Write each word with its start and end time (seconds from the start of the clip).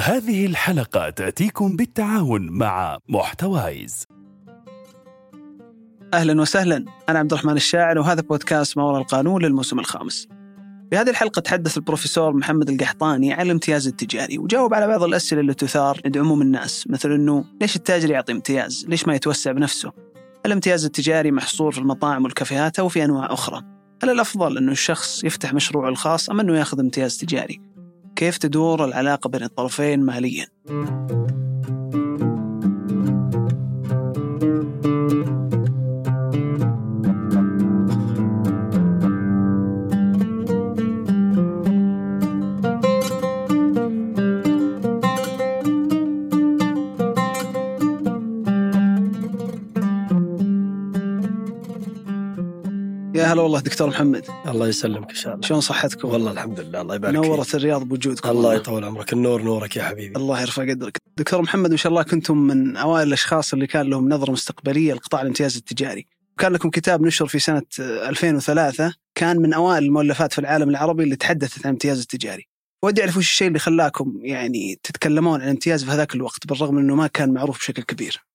هذه 0.00 0.46
الحلقة 0.46 1.10
تأتيكم 1.10 1.76
بالتعاون 1.76 2.50
مع 2.50 2.98
محتوايز 3.08 4.04
أهلا 6.14 6.40
وسهلا 6.40 6.84
أنا 7.08 7.18
عبد 7.18 7.32
الرحمن 7.32 7.56
الشاعر 7.56 7.98
وهذا 7.98 8.20
بودكاست 8.20 8.76
ما 8.76 8.84
وراء 8.84 9.00
القانون 9.00 9.42
للموسم 9.44 9.78
الخامس. 9.78 10.28
في 10.90 10.96
هذه 10.96 11.10
الحلقة 11.10 11.40
تحدث 11.40 11.76
البروفيسور 11.76 12.32
محمد 12.32 12.70
القحطاني 12.70 13.32
عن 13.32 13.46
الامتياز 13.46 13.86
التجاري 13.86 14.38
وجاوب 14.38 14.74
على 14.74 14.86
بعض 14.86 15.02
الأسئلة 15.02 15.40
اللي 15.40 15.54
تثار 15.54 16.00
عند 16.04 16.18
عموم 16.18 16.42
الناس 16.42 16.84
مثل 16.90 17.12
إنه 17.12 17.44
ليش 17.60 17.76
التاجر 17.76 18.10
يعطي 18.10 18.32
امتياز؟ 18.32 18.86
ليش 18.88 19.06
ما 19.06 19.14
يتوسع 19.14 19.52
بنفسه؟ 19.52 19.92
الامتياز 20.46 20.84
التجاري 20.84 21.30
محصور 21.30 21.72
في 21.72 21.78
المطاعم 21.78 22.24
والكافيهات 22.24 22.78
أو 22.78 22.88
في 22.88 23.04
أنواع 23.04 23.32
أخرى؟ 23.32 23.62
هل 24.02 24.10
الأفضل 24.10 24.58
إنه 24.58 24.72
الشخص 24.72 25.24
يفتح 25.24 25.54
مشروعه 25.54 25.88
الخاص 25.88 26.30
أم 26.30 26.40
إنه 26.40 26.58
يأخذ 26.58 26.80
امتياز 26.80 27.16
تجاري؟ 27.16 27.69
كيف 28.16 28.38
تدور 28.38 28.84
العلاقة 28.84 29.28
بين 29.28 29.42
الطرفين 29.42 30.00
ماليا؟ 30.00 30.46
والله 53.50 53.62
دكتور 53.62 53.88
محمد. 53.88 54.26
الله 54.46 54.68
يسلمك 54.68 55.10
إن 55.10 55.14
شاء 55.14 55.34
الله. 55.34 55.46
شلون 55.46 55.60
صحتكم؟ 55.60 56.08
والله 56.08 56.32
الحمد 56.32 56.60
لله 56.60 56.80
الله 56.80 56.94
يبارك 56.94 57.14
نورت 57.14 57.54
الرياض 57.54 57.82
بوجودكم 57.82 58.30
الله 58.30 58.54
يطول 58.54 58.84
عمرك 58.84 59.12
النور 59.12 59.42
نورك 59.42 59.76
يا 59.76 59.82
حبيبي. 59.82 60.16
الله 60.16 60.40
يرفع 60.40 60.70
قدرك. 60.70 60.98
دكتور 61.16 61.42
محمد 61.42 61.70
ما 61.70 61.76
شاء 61.76 61.90
الله 61.90 62.02
كنتم 62.02 62.38
من 62.38 62.76
أوائل 62.76 63.08
الأشخاص 63.08 63.52
اللي 63.52 63.66
كان 63.66 63.90
لهم 63.90 64.08
نظرة 64.08 64.30
مستقبلية 64.30 64.94
لقطاع 64.94 65.22
الامتياز 65.22 65.56
التجاري. 65.56 66.06
وكان 66.34 66.52
لكم 66.52 66.70
كتاب 66.70 67.02
نشر 67.02 67.26
في 67.26 67.38
سنة 67.38 67.62
2003 67.78 68.94
كان 69.14 69.36
من 69.36 69.52
أوائل 69.52 69.84
المؤلفات 69.84 70.32
في 70.32 70.38
العالم 70.38 70.68
العربي 70.68 71.02
اللي 71.02 71.16
تحدثت 71.16 71.58
عن 71.58 71.62
الامتياز 71.64 72.00
التجاري. 72.00 72.46
ودي 72.82 73.00
أعرف 73.00 73.16
وش 73.16 73.30
الشيء 73.30 73.48
اللي 73.48 73.58
خلاكم 73.58 74.18
يعني 74.22 74.80
تتكلمون 74.82 75.40
عن 75.40 75.46
الامتياز 75.46 75.84
في 75.84 75.90
هذاك 75.90 76.14
الوقت 76.14 76.46
بالرغم 76.46 76.78
إنه 76.78 76.94
ما 76.94 77.06
كان 77.06 77.32
معروف 77.32 77.58
بشكل 77.58 77.82
كبير. 77.82 78.29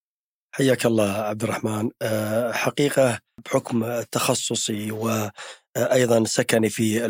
حياك 0.56 0.86
الله 0.86 1.12
عبد 1.12 1.44
الرحمن. 1.44 1.90
أه، 2.02 2.52
حقيقة 2.52 3.20
بحكم 3.46 4.02
تخصصي 4.12 4.92
و 4.92 5.30
أيضا 5.78 6.24
سكني 6.26 6.70
في 6.70 7.06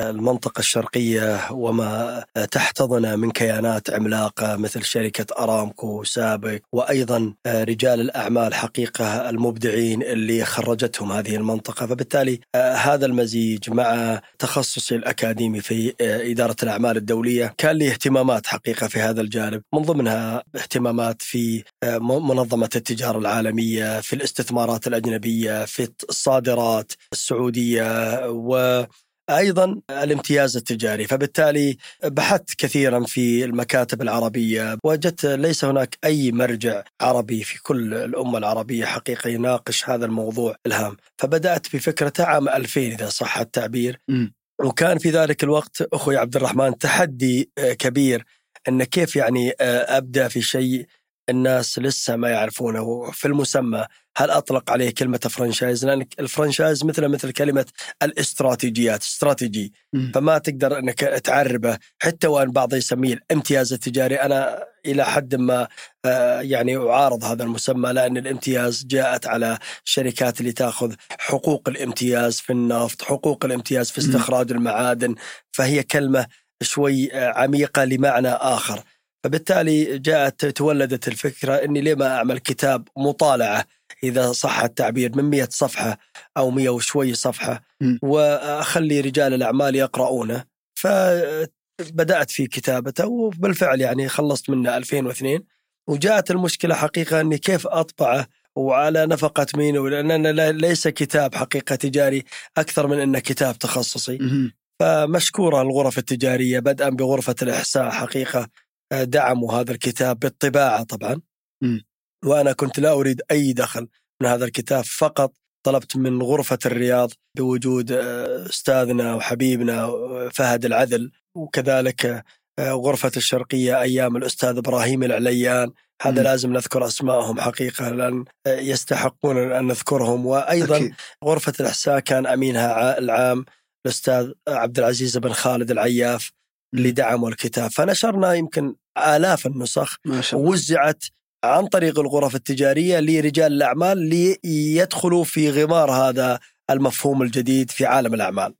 المنطقة 0.00 0.58
الشرقية 0.58 1.52
وما 1.52 2.24
تحتضن 2.50 3.18
من 3.18 3.30
كيانات 3.30 3.90
عملاقة 3.90 4.56
مثل 4.56 4.84
شركة 4.84 5.26
أرامكو 5.38 6.04
سابق 6.04 6.58
وأيضا 6.72 7.34
رجال 7.46 8.00
الأعمال 8.00 8.54
حقيقة 8.54 9.30
المبدعين 9.30 10.02
اللي 10.02 10.44
خرجتهم 10.44 11.12
هذه 11.12 11.36
المنطقة. 11.36 11.86
فبالتالي 11.86 12.40
هذا 12.56 13.06
المزيج 13.06 13.70
مع 13.70 14.20
تخصصي 14.38 14.96
الأكاديمي 14.96 15.60
في 15.60 15.94
إدارة 16.00 16.56
الأعمال 16.62 16.96
الدولية 16.96 17.54
كان 17.58 17.76
لي 17.76 17.90
اهتمامات 17.90 18.46
حقيقة 18.46 18.88
في 18.88 19.00
هذا 19.00 19.20
الجانب. 19.20 19.62
من 19.74 19.82
ضمنها 19.82 20.42
اهتمامات 20.56 21.22
في 21.22 21.62
منظمة 22.10 22.70
التجارة 22.76 23.18
العالمية 23.18 24.00
في 24.00 24.12
الاستثمارات 24.12 24.86
الأجنبية 24.86 25.64
في 25.64 25.88
الصادرات 26.08 26.92
السعودية 27.12 27.95
وأيضا 28.28 29.80
الامتياز 29.90 30.56
التجاري. 30.56 31.06
فبالتالي 31.06 31.76
بحثت 32.04 32.54
كثيرا 32.58 33.04
في 33.04 33.44
المكاتب 33.44 34.02
العربية 34.02 34.78
وجدت 34.84 35.26
ليس 35.26 35.64
هناك 35.64 35.98
أي 36.04 36.32
مرجع 36.32 36.82
عربي 37.00 37.44
في 37.44 37.62
كل 37.62 37.94
الأمة 37.94 38.38
العربية 38.38 38.84
حقيقة 38.84 39.28
يناقش 39.30 39.88
هذا 39.88 40.06
الموضوع 40.06 40.56
الهام. 40.66 40.96
فبدأت 41.18 41.76
بفكرته 41.76 42.24
عام 42.24 42.48
2000 42.48 42.80
إذا 42.80 43.08
صح 43.08 43.38
التعبير. 43.38 44.00
م. 44.08 44.26
وكان 44.64 44.98
في 44.98 45.10
ذلك 45.10 45.44
الوقت 45.44 45.82
أخوي 45.92 46.16
عبد 46.16 46.36
الرحمن 46.36 46.78
تحدي 46.78 47.50
كبير 47.78 48.24
إن 48.68 48.84
كيف 48.84 49.16
يعني 49.16 49.52
أبدأ 49.60 50.28
في 50.28 50.42
شيء 50.42 50.86
الناس 51.28 51.78
لسه 51.78 52.16
ما 52.16 52.30
يعرفونه 52.30 53.10
في 53.10 53.28
المسمى. 53.28 53.86
هل 54.16 54.30
أطلق 54.30 54.70
عليه 54.70 54.90
كلمة 54.90 55.18
franchise 55.18 55.84
لأن 55.84 56.06
ال 56.20 56.26
franchise 56.26 56.84
مثل 56.84 57.08
مثل 57.08 57.30
كلمة 57.30 57.66
الاستراتيجيات 58.02 59.02
استراتيجي. 59.02 59.72
فما 60.14 60.38
تقدر 60.38 60.78
إنك 60.78 61.00
تعربه. 61.00 61.78
حتى 61.98 62.26
وأن 62.26 62.50
بعض 62.50 62.74
يسميه 62.74 63.14
الامتياز 63.14 63.72
التجاري 63.72 64.14
أنا 64.16 64.64
إلى 64.86 65.04
حد 65.04 65.34
ما 65.34 65.68
آه، 66.04 66.40
يعني 66.40 66.76
أعارض 66.76 67.24
هذا 67.24 67.42
المسمى 67.42 67.92
لأن 67.92 68.16
الامتياز 68.16 68.84
جاءت 68.84 69.26
على 69.26 69.58
الشركات 69.84 70.40
اللي 70.40 70.52
تاخذ 70.52 70.94
حقوق 71.18 71.68
الامتياز 71.68 72.40
في 72.40 72.52
النفط، 72.52 73.02
حقوق 73.02 73.44
الامتياز 73.44 73.90
في 73.90 73.98
استخراج 73.98 74.52
المعادن. 74.52 75.14
فهي 75.52 75.82
كلمة 75.82 76.26
شوي 76.62 77.12
آه، 77.12 77.32
عميقة 77.32 77.84
لمعنى 77.84 78.28
آخر. 78.28 78.82
فبالتالي 79.26 79.98
جاءت 79.98 80.46
تولدت 80.46 81.08
الفكرة 81.08 81.54
إني 81.54 81.80
ليه 81.80 81.94
ما 81.94 82.16
أعمل 82.16 82.38
كتاب 82.38 82.88
مطالعة 82.96 83.64
إذا 84.04 84.32
صح 84.32 84.62
التعبير 84.62 85.16
من 85.16 85.24
100 85.24 85.48
صفحة 85.50 85.98
أو 86.36 86.50
100 86.50 86.68
وشوي 86.68 87.14
صفحة 87.14 87.62
م. 87.80 87.98
وأخلي 88.02 89.00
رجال 89.00 89.34
الأعمال 89.34 89.76
يقرؤونه 89.76 90.44
فبدأت 90.74 92.30
في 92.30 92.46
كتابته 92.46 93.06
وبالفعل 93.06 93.80
يعني 93.80 94.08
خلصت 94.08 94.50
منه 94.50 94.76
2002 94.76 95.40
وجاءت 95.88 96.30
المشكلة 96.30 96.74
حقيقة 96.74 97.20
إني 97.20 97.38
كيف 97.38 97.66
أطبعه 97.66 98.26
وعلى 98.56 99.06
نفقة 99.06 99.46
مين 99.56 99.78
ولأننا 99.78 100.52
ليس 100.52 100.88
كتاب 100.88 101.34
حقيقة 101.34 101.76
تجاري 101.76 102.24
أكثر 102.56 102.86
من 102.86 103.00
أنه 103.00 103.18
كتاب 103.18 103.58
تخصصي 103.58 104.18
م. 104.18 104.52
فمشكورة 104.80 105.62
الغرف 105.62 105.98
التجارية 105.98 106.58
بدءا 106.58 106.88
بغرفة 106.88 107.34
الإحساء 107.42 107.90
حقيقة 107.90 108.48
دعموا 108.92 109.52
هذا 109.52 109.72
الكتاب 109.72 110.18
بالطباعة 110.18 110.82
طبعا 110.82 111.20
م. 111.62 111.78
وأنا 112.24 112.52
كنت 112.52 112.80
لا 112.80 112.92
أريد 112.92 113.22
أي 113.30 113.52
دخل 113.52 113.88
من 114.22 114.28
هذا 114.28 114.44
الكتاب 114.44 114.84
فقط 114.84 115.32
طلبت 115.66 115.96
من 115.96 116.22
غرفة 116.22 116.58
الرياض 116.66 117.10
بوجود 117.36 117.92
آه، 117.92 118.46
أستاذنا 118.46 119.14
وحبيبنا 119.14 119.84
آه، 119.84 120.28
فهد 120.32 120.64
العذل 120.64 121.12
وكذلك 121.34 122.24
آه، 122.58 122.72
غرفة 122.72 123.12
الشرقية 123.16 123.80
أيام 123.80 124.16
الأستاذ 124.16 124.56
إبراهيم 124.56 125.02
العليان 125.02 125.72
هذا 126.02 126.20
م. 126.20 126.24
لازم 126.24 126.52
نذكر 126.52 126.86
أسمائهم 126.86 127.40
حقيقة 127.40 127.88
لأن 127.88 128.24
يستحقون 128.46 129.52
أن 129.52 129.66
نذكرهم 129.66 130.26
وأيضا 130.26 130.76
أكيد. 130.76 130.94
غرفة 131.24 131.52
الإحساء 131.60 132.00
كان 132.00 132.26
أمينها 132.26 132.98
العام 132.98 133.44
الأستاذ 133.86 134.32
عبد 134.48 134.78
العزيز 134.78 135.18
بن 135.18 135.32
خالد 135.32 135.70
العياف 135.70 136.32
اللي 136.74 136.90
دعموا 136.90 137.28
الكتاب. 137.28 137.70
فنشرنا 137.70 138.34
يمكن 138.34 138.74
آلاف 138.98 139.46
النسخ 139.46 139.96
ما 140.04 140.20
شاء 140.20 140.40
الله. 140.40 140.50
ووزعت 140.50 141.04
عن 141.44 141.66
طريق 141.66 141.98
الغرف 141.98 142.34
التجارية 142.34 143.00
لرجال 143.00 143.52
الأعمال 143.52 143.98
ليدخلوا 144.44 145.24
في 145.24 145.50
غمار 145.50 145.90
هذا 145.90 146.40
المفهوم 146.70 147.22
الجديد 147.22 147.70
في 147.70 147.86
عالم 147.86 148.14
الأعمال. 148.14 148.54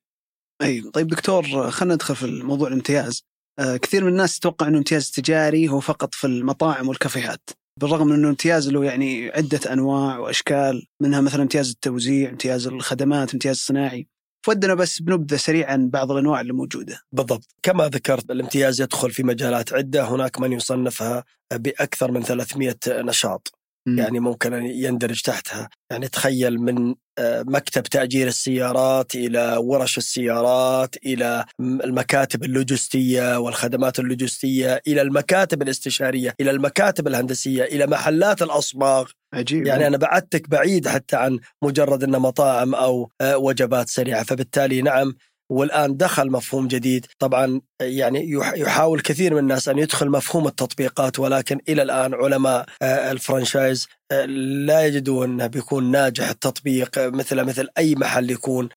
أي 0.62 0.80
طيب 0.80 1.06
دكتور 1.06 1.70
خلينا 1.70 1.94
ندخل 1.94 2.16
في 2.16 2.22
الموضوع 2.26 2.68
الامتياز. 2.68 3.24
آه 3.58 3.76
كثير 3.76 4.04
من 4.04 4.10
الناس 4.10 4.38
تتوقع 4.38 4.66
إنه 4.66 4.72
الامتياز 4.72 5.06
التجاري 5.06 5.68
هو 5.68 5.80
فقط 5.80 6.14
في 6.14 6.26
المطاعم 6.26 6.88
والكافيهات. 6.88 7.50
بالرغم 7.80 8.06
من 8.06 8.14
إنه 8.14 8.28
امتياز 8.28 8.68
له 8.68 8.84
يعني 8.84 9.30
عدة 9.30 9.72
أنواع 9.72 10.18
وأشكال 10.18 10.86
منها 11.02 11.20
مثلا 11.20 11.42
امتياز 11.42 11.70
التوزيع، 11.70 12.30
امتياز 12.30 12.66
الخدمات، 12.66 13.32
امتياز 13.32 13.56
الصناعي. 13.56 14.08
فودنا 14.46 14.74
بس 14.74 15.02
بنبذة 15.02 15.36
سريعا 15.36 15.90
بعض 15.92 16.12
الأنواع 16.12 16.40
اللي 16.40 16.52
موجودة. 16.52 17.00
بالضبط 17.12 17.54
كما 17.62 17.88
ذكرت 17.88 18.30
الامتياز 18.30 18.80
يدخل 18.80 19.10
في 19.10 19.22
مجالات 19.22 19.72
عدة 19.72 20.04
هناك 20.08 20.40
من 20.40 20.52
يصنفها 20.52 21.24
بأكثر 21.53 22.10
من 22.12 22.22
300 22.22 22.74
نشاط 22.88 23.54
م. 23.86 23.98
يعني 23.98 24.21
ممكن 24.21 24.54
أن 24.54 24.66
يندرج 24.66 25.21
تحتها. 25.22 25.68
يعني 25.91 26.09
تخيل 26.09 26.59
من 26.59 26.94
آه، 27.18 27.44
مكتب 27.47 27.83
تأجير 27.83 28.27
السيارات 28.27 29.15
إلى 29.15 29.56
ورش 29.56 29.98
السيارات 29.98 30.94
إلى 31.06 31.44
المكاتب 31.60 32.44
اللوجستية 32.44 33.38
والخدمات 33.38 33.98
اللوجستية 33.98 34.83
إلى 34.86 35.03
المكاتب 35.03 35.62
الاستشارية 35.62 36.34
إلى 36.41 36.50
المكاتب 36.50 37.06
الهندسية 37.06 37.62
إلى 37.65 37.86
محلات 37.86 38.42
الأصباغ. 38.42 39.10
عجيب 39.34 39.66
يعني 39.66 39.86
أنا 39.86 39.97
بعدتك 39.97 40.48
بعيد 40.48 40.88
حتى 40.88 41.16
عن 41.16 41.38
مجرد 41.62 42.04
أنه 42.04 42.18
مطاعم 42.18 42.74
أو 42.74 43.10
آه، 43.21 43.38
وجبات 43.38 43.88
سريعة. 43.88 44.24
فبالتالي 44.24 44.83
نعم 44.83 45.15
والآن 45.51 45.97
دخل 45.97 46.31
مفهوم 46.31 46.69
جديد 46.69 47.07
طبعا 47.19 47.60
يعني 47.81 48.31
يح- 48.31 48.53
يحاول 48.57 49.01
كثير 49.01 49.33
من 49.34 49.39
الناس 49.39 49.69
أن 49.69 49.78
يدخل 49.78 50.10
مفهوم 50.10 50.47
التطبيقات 50.47 51.19
ولكن 51.19 51.60
إلى 51.69 51.83
الآن 51.83 52.15
علماء 52.15 52.66
آه، 52.83 53.13
الفرنشايز 53.13 53.87
آه، 54.13 54.25
لا 54.66 54.87
يجدون 54.87 55.31
أنه 55.31 55.47
بيكون 55.47 55.91
ناجح 55.91 56.28
التطبيق 56.28 56.98
آه، 56.98 57.09
مثل 57.09 57.43
مثل 57.45 57.69
أي 57.78 57.95
محل 57.95 58.31
يكون 58.31 58.69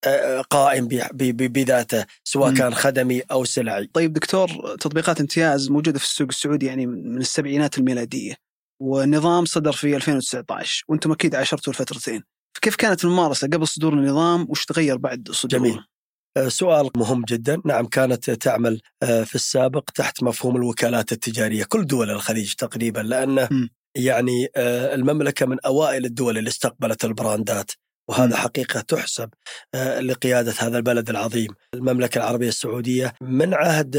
قائم 0.49 0.87
بذاته 1.21 2.05
سواء. 2.23 2.53
كان 2.53 2.73
خدمي 2.75 3.21
أو 3.21 3.45
سلعي 3.45 3.89
طيب 3.93 4.13
دكتور 4.13 4.49
تطبيقات 4.79 5.19
امتياز 5.19 5.69
موجودة 5.69 5.99
في 5.99 6.05
السوق 6.05 6.27
السعودي 6.27 6.65
يعني 6.65 6.85
من 6.85 7.17
السبعينات 7.17 7.77
الميلادية 7.77 8.35
والنظام 8.81 9.45
صدر 9.45 9.71
في 9.71 9.95
2019 9.95 10.83
وأنتم 10.87 11.11
أكيد 11.11 11.35
عاشرتوا 11.35 11.73
الفترتين 11.73 12.23
كيف 12.61 12.75
كانت 12.75 13.03
الممارسة 13.05 13.47
قبل 13.47 13.67
صدور 13.67 13.93
النظام 13.93 14.45
وش 14.49 14.65
تغير 14.65 14.97
بعد 14.97 15.29
صدوره؟ 15.31 15.59
جميل. 15.61 15.79
آه، 16.37 16.47
سؤال 16.47 16.89
مهم 16.97 17.23
جدا 17.29 17.61
نعم 17.65 17.85
كانت 17.85 18.31
تعمل 18.31 18.81
آه، 19.03 19.23
في 19.23 19.35
السابق 19.35 19.89
تحت 19.95 20.23
مفهوم 20.23 20.55
الوكالات 20.55 21.11
التجارية 21.11 21.63
كل 21.63 21.85
دول 21.85 22.09
الخليج 22.09 22.53
تقريبا 22.53 22.99
لأن 22.99 23.43
م. 23.51 23.69
يعني 23.95 24.47
آه، 24.55 24.95
المملكة 24.95 25.45
من 25.45 25.57
أوائل 25.65 26.05
الدول 26.05 26.37
اللي 26.37 26.47
استقبلت 26.47 27.05
البراندات 27.05 27.71
وهذا. 28.09 28.35
حقيقة 28.35 28.81
تحسب 28.81 29.29
لقيادة 29.99 30.53
هذا 30.59 30.77
البلد 30.77 31.09
العظيم 31.09 31.49
المملكة 31.73 32.17
العربية 32.17 32.47
السعودية 32.47 33.13
من 33.21 33.53
عهد 33.53 33.97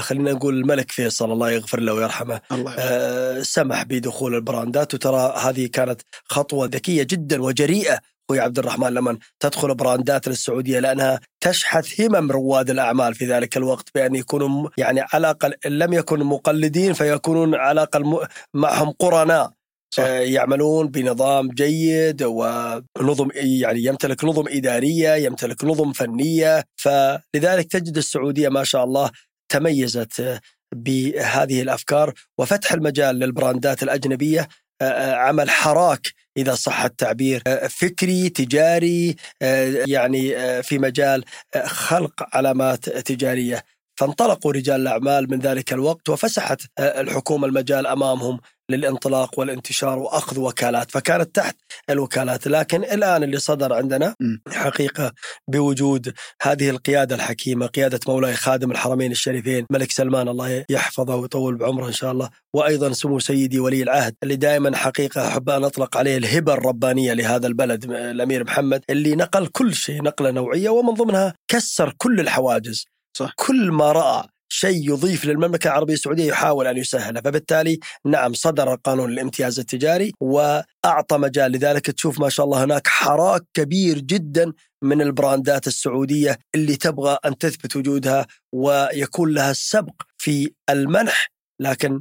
خلينا 0.00 0.32
نقول 0.32 0.54
الملك 0.54 0.90
فيصل 0.90 1.32
الله 1.32 1.50
يغفر 1.50 1.80
له 1.80 1.94
ويرحمه 1.94 2.40
الله. 2.52 2.74
آه، 2.78 3.42
سمح 3.42 3.82
بدخول 3.82 4.34
البراندات 4.34 4.94
وترى 4.94 5.34
هذه 5.38 5.66
كانت 5.66 6.02
خطوة 6.24 6.66
ذكية 6.66 7.02
جدا 7.02 7.42
وجريئة 7.42 7.98
أخوي 8.30 8.40
عبد 8.40 8.58
الرحمن 8.58 8.88
لما 8.88 9.18
تدخل 9.40 9.74
براندات 9.74 10.28
للسعودية 10.28 10.78
لأنها 10.80 11.20
تشحذ 11.40 11.86
همم 12.00 12.32
رواد 12.32 12.70
الأعمال 12.70 13.14
في 13.14 13.26
ذلك 13.26 13.56
الوقت 13.56 13.88
بأن 13.94 14.14
يكونوا 14.14 14.68
يعني 14.78 15.00
على 15.00 15.20
الأقل 15.30 15.54
إن 15.66 15.78
لم 15.78 15.92
يكونوا 15.92 16.26
مقلدين 16.26 16.92
فيكونون 16.92 17.54
على 17.54 17.72
الأقل 17.72 18.04
م- 18.04 18.18
معهم 18.54 18.90
قرناء 18.90 19.52
صح. 19.94 20.02
آه، 20.04 20.08
يعملون 20.18 20.88
بنظام 20.88 21.48
جيد 21.48 22.22
ونظم 22.22 23.28
يعني 23.34 23.84
يمتلك 23.84 24.24
نظم 24.24 24.44
إدارية 24.48 25.14
يمتلك 25.14 25.64
نظم 25.64 25.92
فنية 25.92 26.64
فلذلك 26.76 27.66
تجد 27.72 27.96
السعودية 27.96 28.48
ما 28.48 28.64
شاء 28.64 28.84
الله 28.84 29.10
تميزت 29.48 30.20
آه، 30.20 30.40
بهذه 30.74 31.62
الأفكار 31.62 32.12
وفتح 32.38 32.72
المجال 32.72 33.16
للبراندات 33.18 33.82
الأجنبية 33.82 34.48
عمل 34.82 35.50
حراك 35.50 36.12
إذا 36.36 36.54
صح 36.54 36.84
التعبير. 36.84 37.42
آه، 37.46 37.66
فكري 37.66 38.28
تجاري 38.28 39.16
آه، 39.42 39.84
يعني 39.86 40.36
آه، 40.36 40.60
في 40.60 40.78
مجال 40.78 41.24
آه، 41.54 41.66
خلق 41.66 42.36
علامات 42.36 42.88
تجارية. 42.88 43.64
فانطلقوا 43.98 44.52
رجال 44.52 44.80
الأعمال 44.80 45.30
من 45.30 45.38
ذلك 45.38 45.72
الوقت 45.72 46.08
وفسحت 46.08 46.62
آه، 46.78 47.00
الحكومة 47.00 47.46
المجال 47.46 47.86
أمامهم. 47.86 48.40
للانطلاق 48.70 49.38
والانتشار 49.38 49.98
وأخذ 49.98 50.40
وكالات 50.40 50.90
فكانت 50.90 51.34
تحت 51.34 51.56
الوكالات 51.90 52.46
لكن 52.46 52.84
الآن 52.84 53.22
اللي 53.22 53.38
صدر 53.38 53.72
عندنا. 53.72 54.14
حقيقة 54.52 55.12
بوجود 55.48 56.12
هذه 56.42 56.70
القيادة 56.70 57.14
الحكيمة 57.14 57.66
قيادة 57.66 58.00
مولاي 58.08 58.34
خادم 58.34 58.70
الحرمين 58.70 59.12
الشريفين 59.12 59.66
ملك 59.70 59.92
سلمان 59.92 60.28
الله 60.28 60.64
يحفظه 60.70 61.16
ويطول 61.16 61.56
بعمره 61.56 61.86
إن 61.86 61.92
شاء 61.92 62.12
الله 62.12 62.30
وأيضا 62.54 62.92
سمو 62.92 63.18
سيدي 63.18 63.60
ولي 63.60 63.82
العهد 63.82 64.14
اللي 64.22 64.36
دائما 64.36 64.76
حقيقة 64.76 65.28
أحب 65.28 65.50
أن 65.50 65.64
أطلق 65.64 65.96
عليه 65.96 66.16
الهبة 66.16 66.54
الربانية 66.54 67.12
لهذا 67.12 67.46
البلد 67.46 67.84
الأمير 67.90 68.44
محمد 68.44 68.84
اللي 68.90 69.16
نقل 69.16 69.46
كل 69.46 69.74
شيء 69.74 70.02
نقلة 70.02 70.30
نوعية 70.30 70.68
ومن 70.68 70.94
ضمنها 70.94 71.34
كسر 71.48 71.94
كل 71.98 72.20
الحواجز 72.20 72.84
صح. 73.16 73.32
كل 73.36 73.70
ما 73.70 73.92
رأى 73.92 74.28
شيء 74.48 74.92
يضيف 74.92 75.24
للمملكة 75.24 75.68
العربية 75.68 75.94
السعودية 75.94 76.24
يحاول 76.24 76.66
أن 76.66 76.76
يسهله، 76.76 77.20
فبالتالي 77.20 77.78
نعم 78.04 78.34
صدر 78.34 78.74
قانون 78.74 79.12
الامتياز 79.12 79.58
التجاري 79.58 80.12
وأعطى 80.20 81.18
مجال. 81.18 81.52
لذلك 81.52 81.90
تشوف 81.90 82.20
ما 82.20 82.28
شاء 82.28 82.46
الله 82.46 82.64
هناك 82.64 82.86
حراك 82.86 83.42
كبير 83.54 83.98
جدا 83.98 84.52
من 84.82 85.02
البراندات 85.02 85.66
السعودية 85.66 86.38
اللي 86.54 86.76
تبغى 86.76 87.18
أن 87.24 87.38
تثبت 87.38 87.76
وجودها 87.76 88.26
ويكون 88.52 89.34
لها 89.34 89.50
السبق 89.50 90.02
في 90.18 90.50
المنح. 90.70 91.30
لكن 91.60 92.00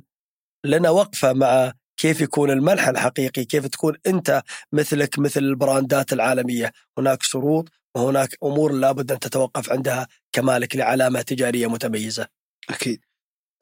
لنا 0.66 0.90
وقفة 0.90 1.34
مع 1.34 1.74
كيف 1.98 2.22
يكون 2.22 2.52
المنح 2.52 2.88
الحقيقي، 2.88 3.46
كيف 3.46 3.68
تكون 3.68 3.94
أنت 4.08 4.42
مثلك 4.72 5.20
مثل 5.20 5.40
البراندات 5.40 6.14
العالمية، 6.14 6.72
هناك 6.98 7.24
شروط 7.24 7.70
وهناك 7.96 8.30
أمور 8.44 8.72
لابد 8.72 9.12
أن 9.12 9.20
تتوقف 9.20 9.72
عندها 9.72 10.08
كمالك 10.32 10.76
لعلامة 10.76 11.22
تجارية 11.22 11.68
متميزة. 11.68 12.28
أكيد. 12.70 13.02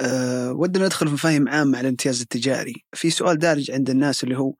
أه 0.01 0.51
ودنا 0.51 0.85
ندخل 0.85 1.07
في 1.07 1.13
مفاهيم 1.13 1.49
عامه 1.49 1.77
على 1.77 1.85
الامتياز 1.87 2.21
التجاري، 2.21 2.85
في 2.95 3.09
سؤال 3.09 3.37
دارج 3.39 3.71
عند 3.71 3.89
الناس 3.89 4.23
اللي 4.23 4.37
هو 4.37 4.53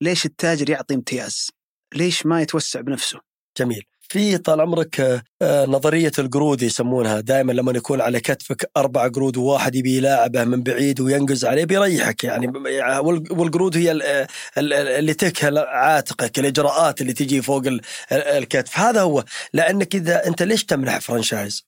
ليش 0.00 0.26
التاجر 0.26 0.70
يعطي 0.70 0.94
امتياز؟ 0.94 1.50
ليش 1.94 2.26
ما 2.26 2.42
يتوسع 2.42 2.80
بنفسه؟ 2.80 3.20
جميل. 3.58 3.89
في 4.12 4.38
طال 4.38 4.60
عمرك 4.60 5.22
آه، 5.42 5.66
نظرية 5.66 6.12
القرود 6.18 6.62
يسمونها. 6.62 7.20
دائما 7.20 7.52
لما 7.52 7.72
يكون 7.72 8.00
على 8.00 8.20
كتفك 8.20 8.70
أربع 8.76 9.08
قرود 9.08 9.36
وواحد 9.36 9.74
يبي 9.74 9.96
يلاعبه 9.96 10.44
من 10.44 10.62
بعيد 10.62 11.00
وينقز 11.00 11.44
عليه 11.44 11.64
بيريحك. 11.64 12.24
يعني 12.24 12.46
وال- 12.98 13.32
والقرود 13.32 13.76
هي 13.76 13.92
ال- 13.92 14.26
اللي 14.72 15.14
تكهل 15.14 15.58
عاتقك 15.58 16.38
الإجراءات 16.38 17.00
اللي 17.00 17.12
تجي 17.12 17.42
فوق 17.42 17.66
ال- 17.66 17.80
الكتف. 18.12 18.78
هذا 18.78 19.00
هو. 19.00 19.24
لأنك 19.52 19.94
إذا 19.94 20.26
أنت 20.26 20.42
ليش 20.42 20.64
تمنح 20.64 20.98
franchise؟ 20.98 21.66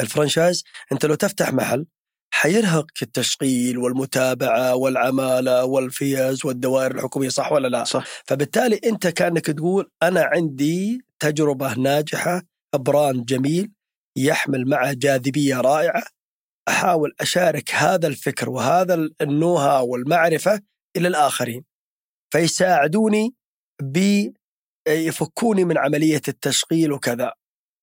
ال 0.00 0.06
franchise 0.06 0.64
أنت 0.92 1.06
لو 1.06 1.14
تفتح 1.14 1.52
محل 1.52 1.86
حيرهق 2.30 2.86
التشغيل 3.02 3.78
والمتابعة 3.78 4.74
والعمالة 4.74 5.64
والفيز 5.64 6.46
والدوائر 6.46 6.90
الحكومية 6.94 7.28
صح 7.28 7.52
ولا 7.52 7.68
لا؟ 7.68 7.84
صح. 7.84 8.04
فبالتالي 8.24 8.80
أنت 8.86 9.06
كأنك 9.06 9.46
تقول 9.46 9.90
أنا 10.02 10.22
عندي 10.24 11.05
تجربة 11.18 11.74
ناجحة 11.74 12.42
brand 12.74 13.24
جميل 13.24 13.72
يحمل 14.16 14.68
معه 14.68 14.92
جاذبية 14.92 15.60
رائعة. 15.60 16.02
أحاول 16.68 17.14
أشارك 17.20 17.74
هذا 17.74 18.06
الفكر 18.06 18.50
وهذا 18.50 19.08
النوها 19.20 19.80
والمعرفة 19.80 20.60
إلى 20.96 21.08
الآخرين. 21.08 21.64
فيساعدوني 22.32 23.34
ب 23.82 24.26
يفكوني 24.88 25.64
من 25.64 25.78
عملية 25.78 26.22
التشغيل 26.28 26.92
وكذا. 26.92 27.32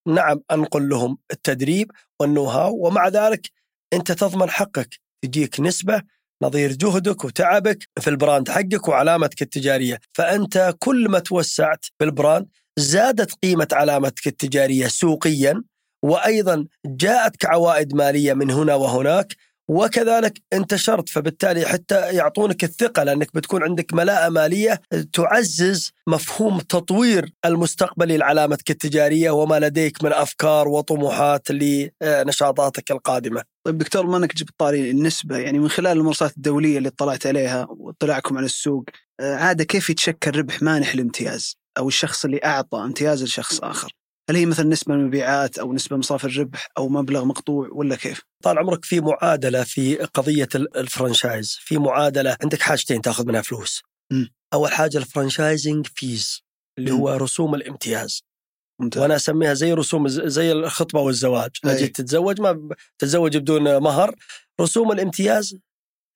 نعم 0.07 0.41
أنقل 0.51 0.89
لهم 0.89 1.17
التدريب 1.31 1.91
وال 2.19 2.28
know-how 2.28 2.65
ومع 2.65 3.07
ذلك 3.07 3.51
أنت 3.93 4.11
تضمن 4.11 4.49
حقك. 4.49 4.99
تجيك 5.23 5.59
نسبة 5.59 6.01
نظير 6.43 6.71
جهدك 6.71 7.25
وتعبك 7.25 7.89
في 7.99 8.09
ال 8.09 8.16
brand 8.16 8.49
حقك 8.49 8.87
وعلامتك 8.87 9.41
التجارية، 9.41 9.99
فأنت 10.13 10.75
كل 10.79 11.09
ما 11.09 11.19
توسعت 11.19 11.85
بال 11.99 12.13
brand 12.13 12.47
زادت 12.79 13.33
قيمة 13.43 13.67
علامتك 13.71 14.27
التجارية 14.27 14.87
سوقيا 14.87 15.63
وأيضا 16.03 16.67
جاءتك 16.85 17.45
عوائد 17.45 17.95
مالية 17.95 18.33
من 18.33 18.51
هنا 18.51 18.75
وهناك 18.75 19.35
وكذلك 19.67 20.41
انتشرت 20.53 21.09
فبالتالي 21.09 21.65
حتى 21.65 21.95
يعطونك 21.95 22.63
الثقة 22.63 23.03
لأنك 23.03 23.33
بتكون 23.33 23.63
عندك 23.63 23.93
ملاءة 23.93 24.29
مالية 24.29 24.81
تعزز 25.13 25.91
مفهوم 26.07 26.59
تطوير 26.59 27.33
المستقبلي 27.45 28.17
لعلامتك 28.17 28.71
التجارية 28.71 29.31
وما 29.31 29.59
لديك 29.59 30.03
من 30.03 30.13
أفكار 30.13 30.67
وطموحات 30.67 31.51
لنشاطاتك 31.51 32.91
القادمة. 32.91 33.43
طيب 33.63 33.77
دكتور 33.77 34.07
ما 34.07 34.17
إنك 34.17 34.35
جبت 34.35 34.53
طاري 34.57 34.91
النسبة 34.91 35.37
يعني 35.37 35.59
من 35.59 35.69
خلال 35.69 35.91
الممارسات 35.91 36.37
الدولية 36.37 36.77
اللي 36.77 36.89
اطلعت 36.89 37.27
عليها 37.27 37.67
واطلاعكم 37.69 38.37
على 38.37 38.45
السوق 38.45 38.83
آه، 39.19 39.35
عادة 39.35 39.63
كيف 39.63 39.89
يتشكل 39.89 40.37
ربح 40.37 40.61
مانح 40.61 40.93
الامتياز 40.93 41.62
أو 41.77 41.87
الشخص 41.87 42.25
اللي 42.25 42.39
أعطى 42.45 42.77
امتياز 42.77 43.23
لشخص 43.23 43.59
آخر؟ 43.59 43.91
هل 44.29 44.35
هي 44.35 44.45
مثلا 44.45 44.65
نسبة 44.65 44.93
المبيعات 44.93 45.57
أو 45.57 45.73
نسبة 45.73 45.97
مصارف 45.97 46.25
الربح 46.25 46.67
أو 46.77 46.89
مبلغ 46.89 47.25
مقطوع 47.25 47.69
ولا 47.71 47.95
كيف؟ 47.95 48.21
طال 48.43 48.57
عمرك 48.57 48.85
في 48.85 49.01
معادلة 49.01 49.63
في 49.63 49.95
قضية 49.95 50.47
ال- 50.55 50.77
ال 50.77 50.84
franchise، 50.84 51.57
في 51.61 51.77
معادلة 51.77 52.37
عندك 52.43 52.61
حاجتين 52.61 53.01
تأخذ 53.01 53.25
منها 53.27 53.41
فلوس. 53.41 53.81
م. 54.11 54.25
أول 54.53 54.71
حاجة 54.71 54.97
ال 54.97 55.05
franchising 55.05 55.87
fees 55.95 56.41
اللي 56.79 56.91
م. 56.91 56.95
هو 56.95 57.09
رسوم 57.09 57.55
الامتياز. 57.55 58.23
ممتاز 58.81 59.01
وأنا 59.01 59.15
أسميها 59.15 59.53
زي 59.53 59.73
رسوم 59.73 60.07
زي 60.07 60.51
الخطبة 60.51 60.99
والزواج، 61.01 61.51
أي. 61.65 61.71
أجي 61.71 61.87
تتزوج 61.87 62.41
ما 62.41 62.69
تتزوج 62.99 63.37
بدون 63.37 63.77
مهر، 63.77 64.15
رسوم 64.61 64.91
الامتياز 64.91 65.57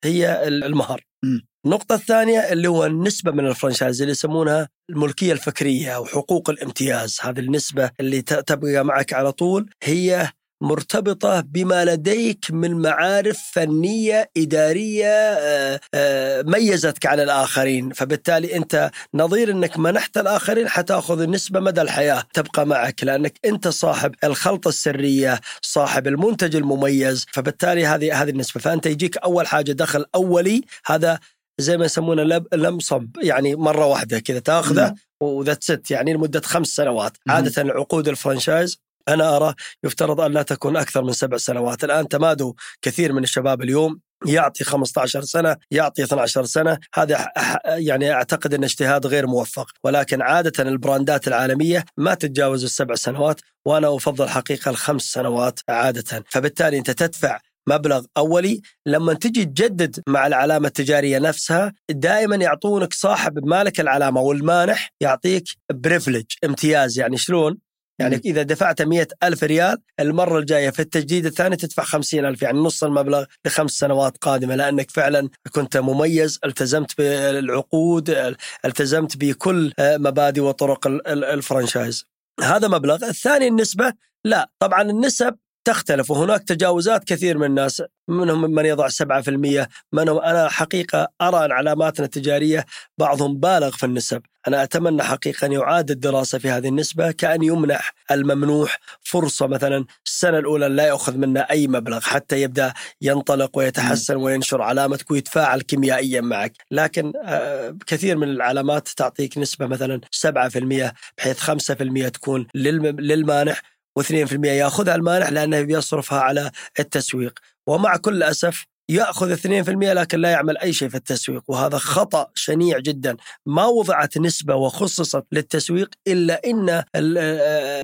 هي 0.03 0.47
ال- 0.47 0.63
المهر. 0.63 1.03
م. 1.23 1.39
النقطة 1.67 1.95
الثانية 1.95 2.39
اللي 2.39 2.67
هو 2.67 2.85
النسبة 2.85 3.31
من 3.31 3.47
ال 3.47 3.53
franchise 3.53 4.01
اللي 4.01 4.11
يسمونها 4.11 4.69
الملكية 4.89 5.33
الفكرية 5.33 5.95
أو 5.95 6.05
حقوق 6.05 6.49
الامتياز، 6.49 7.17
هذه 7.21 7.39
النسبة 7.39 7.91
اللي 7.99 8.21
تبقى 8.21 8.85
معك 8.85 9.13
على 9.13 9.31
طول. 9.31 9.69
هي 9.83 10.29
مرتبطة 10.61 11.39
بما 11.41 11.85
لديك 11.85 12.45
من 12.49 12.81
معارف 12.81 13.39
فنية 13.53 14.31
إدارية 14.37 15.07
آه، 15.07 15.79
آه، 15.93 16.41
ميزتك 16.41 17.05
على 17.05 17.23
الآخرين. 17.23 17.91
فبالتالي 17.91 18.55
أنت 18.55 18.91
نظير 19.13 19.51
أنك 19.51 19.79
منحت 19.79 20.17
الآخرين 20.17 20.67
حتأخذ 20.67 21.21
النسبة 21.21 21.59
مدى 21.59 21.81
الحياة 21.81 22.23
تبقى 22.33 22.65
معك 22.65 23.03
لأنك 23.03 23.39
أنت 23.45 23.67
صاحب 23.67 24.15
الخلطة 24.23 24.69
السرية 24.69 25.39
صاحب 25.61 26.07
المنتج 26.07 26.55
المميز. 26.55 27.25
فبالتالي 27.33 27.85
هذه 27.85 28.21
هذه 28.21 28.29
النسبة. 28.29 28.61
فأنت 28.61 28.85
يجيك 28.85 29.17
أول 29.17 29.47
حاجة 29.47 29.71
دخل 29.71 30.05
أولي. 30.15 30.61
هذا 30.85 31.19
زي 31.59 31.77
ما 31.77 31.85
يسمونه 31.85 32.23
لب- 32.23 32.47
لمصب 32.55 33.07
يعني 33.21 33.55
مرة 33.55 33.85
واحدة 33.85 34.19
كذا 34.19 34.39
تاخذه 34.39 34.95
وذات 35.21 35.63
ست 35.63 35.91
يعني 35.91 36.13
لمدة 36.13 36.41
خمس 36.41 36.67
سنوات. 36.67 37.17
مم. 37.27 37.33
عادة 37.33 37.73
عقود 37.73 38.07
الفرنشايز 38.07 38.77
أنا 39.07 39.35
أرى 39.37 39.53
يفترض 39.83 40.21
أن 40.21 40.31
لا 40.31 40.41
تكون 40.41 40.77
أكثر 40.77 41.03
من 41.03 41.13
سبع 41.13 41.37
سنوات. 41.37 41.83
الآن 41.83 42.07
تمادوا 42.07 42.53
كثير 42.81 43.13
من 43.13 43.23
الشباب 43.23 43.61
اليوم 43.61 43.99
يعطي 44.25 44.63
15 44.63 45.21
سنة 45.21 45.57
يعطي 45.71 46.03
12 46.03 46.45
سنة. 46.45 46.77
هذا 46.95 47.27
يعني 47.65 48.11
أعتقد 48.11 48.53
أن 48.53 48.63
اجتهاد 48.63 49.05
غير 49.07 49.27
موفق. 49.27 49.71
ولكن 49.83 50.21
عادة 50.21 50.63
البراندات 50.63 51.27
العالمية 51.27 51.85
ما 51.97 52.13
تتجاوز 52.13 52.63
السبع 52.63 52.95
سنوات 52.95 53.41
وأنا 53.65 53.95
أفضل 53.95 54.29
حقيقة 54.29 54.69
الخمس 54.71 55.01
سنوات 55.03 55.59
عادة. 55.69 56.23
فبالتالي 56.29 56.77
أنت 56.77 56.91
تدفع 56.91 57.39
مبلغ 57.67 58.05
أولي 58.17 58.61
لما 58.85 59.13
تجي 59.13 59.45
تجدد 59.45 59.99
مع 60.07 60.27
العلامة 60.27 60.67
التجارية 60.67 61.19
نفسها 61.19 61.73
دائما 61.91 62.35
يعطونك 62.35 62.93
صاحب 62.93 63.45
مالك 63.45 63.79
العلامة 63.79 64.21
والمانح 64.21 64.91
يعطيك 65.01 65.43
privilege 65.73 66.25
امتياز 66.45 66.99
يعني 66.99 67.17
شلون؟ 67.17 67.57
يعني. 67.99 68.21
إذا 68.25 68.43
دفعت 68.43 68.81
مئة 68.81 69.07
ألف 69.23 69.43
ريال 69.43 69.77
المرة 69.99 70.39
الجاية 70.39 70.69
في 70.69 70.79
التجديد 70.79 71.25
الثاني 71.25 71.55
تدفع 71.55 71.83
خمسين 71.83 72.25
ألف 72.25 72.41
يعني 72.41 72.59
نص 72.59 72.83
المبلغ 72.83 73.25
لخمس 73.45 73.71
سنوات 73.71 74.17
قادمة 74.17 74.55
لأنك 74.55 74.91
فعلا 74.91 75.29
كنت 75.51 75.77
مميز 75.77 76.39
التزمت 76.45 76.97
بالعقود 76.97 78.35
التزمت 78.65 79.17
بكل 79.17 79.73
آه، 79.79 79.97
مبادئ 79.97 80.41
وطرق 80.41 80.87
ال- 80.87 81.07
ال- 81.07 81.23
ال 81.23 81.32
franchise 81.32 82.05
هذا 82.43 82.67
مبلغ 82.67 83.05
الثاني 83.05 83.47
النسبة 83.47 83.93
لا 84.25 84.51
طبعا 84.59 84.81
النسب 84.81 85.35
تختلف 85.71 86.11
وهناك 86.11 86.43
تجاوزات 86.43 87.03
كثير 87.03 87.37
من 87.37 87.45
الناس 87.45 87.83
منهم 88.07 88.41
من 88.51 88.65
يضع 88.65 88.87
7% 88.87 89.67
منهم 89.93 90.17
أنا 90.19 90.49
حقيقة 90.49 91.07
أرى 91.21 91.45
أن 91.45 91.51
علاماتنا 91.51 92.05
التجارية 92.05 92.65
بعضهم 92.97 93.37
بالغ 93.37 93.69
في 93.71 93.85
النسب. 93.85 94.21
أنا 94.47 94.63
أتمنى 94.63 95.03
حقيقة 95.03 95.45
أن 95.45 95.51
يعاد 95.51 95.91
الدراسة 95.91 96.37
في 96.37 96.49
هذه 96.49 96.67
النسبة 96.67 97.11
كأن 97.11 97.43
يمنح 97.43 97.93
الممنوح 98.11 98.79
فرصة 99.01 99.47
مثلا 99.47 99.85
السنة 100.05 100.39
الأولى 100.39 100.67
لا 100.67 100.87
يأخذ 100.87 101.17
منا 101.17 101.49
أي 101.51 101.67
مبلغ 101.67 101.99
حتى 101.99 102.41
يبدأ 102.41 102.73
ينطلق 103.01 103.57
ويتحسن 103.57 104.15
وينشر 104.15 104.61
علامتك 104.61 105.11
ويتفاعل 105.11 105.61
كيميائيا 105.61 106.21
معك. 106.21 106.53
لكن 106.71 107.13
آه، 107.25 107.77
كثير 107.87 108.17
من 108.17 108.27
العلامات 108.29 108.87
تعطيك 108.87 109.37
نسبة 109.37 109.67
مثلا 109.67 110.01
7% 110.11 110.93
بحيث 111.17 111.39
5% 111.39 112.07
تكون 112.07 112.47
للم- 112.57 112.99
للمانح. 112.99 113.76
و2% 113.99 114.45
ياخذها 114.45 114.95
المانح 114.95 115.29
لأنه 115.29 115.61
بيصرفها 115.61 116.19
على 116.19 116.51
التسويق. 116.79 117.39
ومع 117.67 117.97
كل 117.97 118.23
اسف 118.23 118.65
يأخذ 118.89 119.31
2% 119.31 119.93
لكن 119.93 120.19
لا 120.19 120.29
يعمل 120.29 120.57
أي 120.57 120.73
شيء 120.73 120.89
في 120.89 120.95
التسويق. 120.95 121.43
وهذا 121.47 121.77
خطأ 121.77 122.27
شنيع 122.33 122.79
جدا. 122.79 123.17
ما 123.45 123.65
وضعت 123.65 124.17
نسبة 124.17 124.55
وخصصت 124.55 125.25
للتسويق 125.31 125.89
إلا 126.07 126.41
إن 126.45 126.83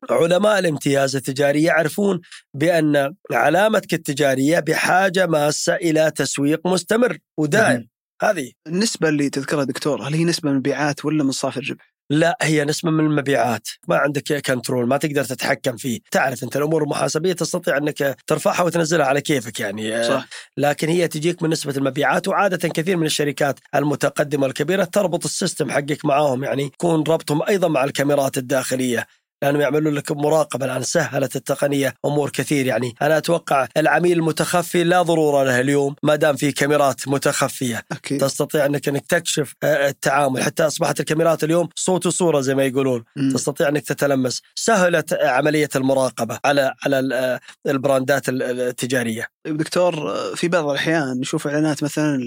علماء 0.09 0.59
الامتياز 0.59 1.15
التجاري 1.15 1.63
يعرفون 1.63 2.21
بأن 2.53 3.15
علامتك 3.31 3.93
التجارية 3.93 4.59
بحاجة 4.59 5.25
ماسة 5.27 5.75
إلى 5.75 6.11
تسويق 6.11 6.67
مستمر 6.67 7.17
ودائم. 7.39 7.87
هذه. 8.21 8.51
النسبة 8.67 9.09
اللي 9.09 9.29
تذكرها 9.29 9.63
دكتور 9.63 10.07
هل 10.07 10.13
هي 10.13 10.23
نسبة 10.23 10.49
من 10.49 10.55
مبيعات 10.57 11.05
ولا 11.05 11.23
من 11.23 11.31
صافي 11.31 11.57
الربح؟ 11.57 11.92
لا 12.09 12.37
هي 12.41 12.65
نسبة 12.65 12.91
من 12.91 13.05
المبيعات. 13.05 13.67
ما 13.87 13.97
عندك 13.97 14.33
control 14.45 14.87
ما 14.87 14.97
تقدر 14.97 15.23
تتحكم 15.23 15.77
فيه. 15.77 15.99
تعرف 16.11 16.43
أنت 16.43 16.57
الأمور 16.57 16.83
المحاسبية 16.83 17.33
تستطيع 17.33 17.77
أنك 17.77 18.17
ترفعها 18.27 18.63
وتنزلها 18.63 19.05
على 19.05 19.21
كيفك 19.21 19.59
يعني. 19.59 20.03
صح. 20.03 20.27
لكن 20.57 20.89
هي 20.89 21.07
تجيك 21.07 21.43
من 21.43 21.49
نسبة 21.49 21.77
المبيعات 21.77 22.27
وعادة 22.27 22.69
كثير 22.69 22.97
من 22.97 23.05
الشركات 23.05 23.59
المتقدمة 23.75 24.45
الكبيرة 24.47 24.83
تربط 24.83 25.25
ال 25.25 25.32
system 25.32 25.71
حقك 25.71 26.05
معاهم 26.05 26.43
يعني 26.43 26.63
يكون 26.63 27.03
ربطهم 27.07 27.41
أيضا 27.43 27.67
مع 27.67 27.83
الكاميرات 27.83 28.37
الداخلية. 28.37 29.07
لانهم 29.43 29.61
يعملون 29.61 29.93
لك 29.93 30.11
مراقبة 30.11 30.65
الان 30.65 30.83
سهلت 30.83 31.35
التقنية 31.35 31.93
أمور 32.05 32.29
كثير 32.29 32.65
يعني. 32.65 32.93
أنا 33.01 33.17
أتوقع 33.17 33.67
العميل 33.77 34.17
المتخفي 34.17 34.83
لا 34.83 35.01
ضرورة 35.01 35.43
له 35.43 35.59
اليوم 35.59 35.95
ما 36.03 36.15
دام 36.15 36.35
في 36.35 36.51
كاميرات 36.51 37.07
متخفية. 37.07 37.81
أكيد. 37.91 38.21
تستطيع 38.21 38.65
أنك 38.65 38.87
إنك 38.87 39.05
تكشف 39.05 39.53
آه، 39.63 39.87
التعامل. 39.89 40.43
حتى 40.43 40.63
أصبحت 40.67 40.99
الكاميرات 40.99 41.43
اليوم 41.43 41.69
صوت 41.75 42.05
وصورة 42.05 42.41
زي 42.41 42.55
ما 42.55 42.63
يقولون. 42.65 43.03
مم. 43.15 43.31
تستطيع 43.33 43.67
أنك 43.69 43.81
تتلمس. 43.83 44.41
سهلت 44.55 45.13
عملية 45.13 45.69
المراقبة 45.75 46.39
على 46.45 46.73
على 46.85 47.09
آه، 47.15 47.39
البراندات 47.71 48.29
ال- 48.29 48.43
التجارية. 48.43 49.27
طيب 49.45 49.57
دكتور 49.57 50.13
في 50.35 50.47
بعض 50.47 50.69
الأحيان 50.69 51.19
نشوف 51.19 51.47
إعلانات 51.47 51.83
مثلا 51.83 52.17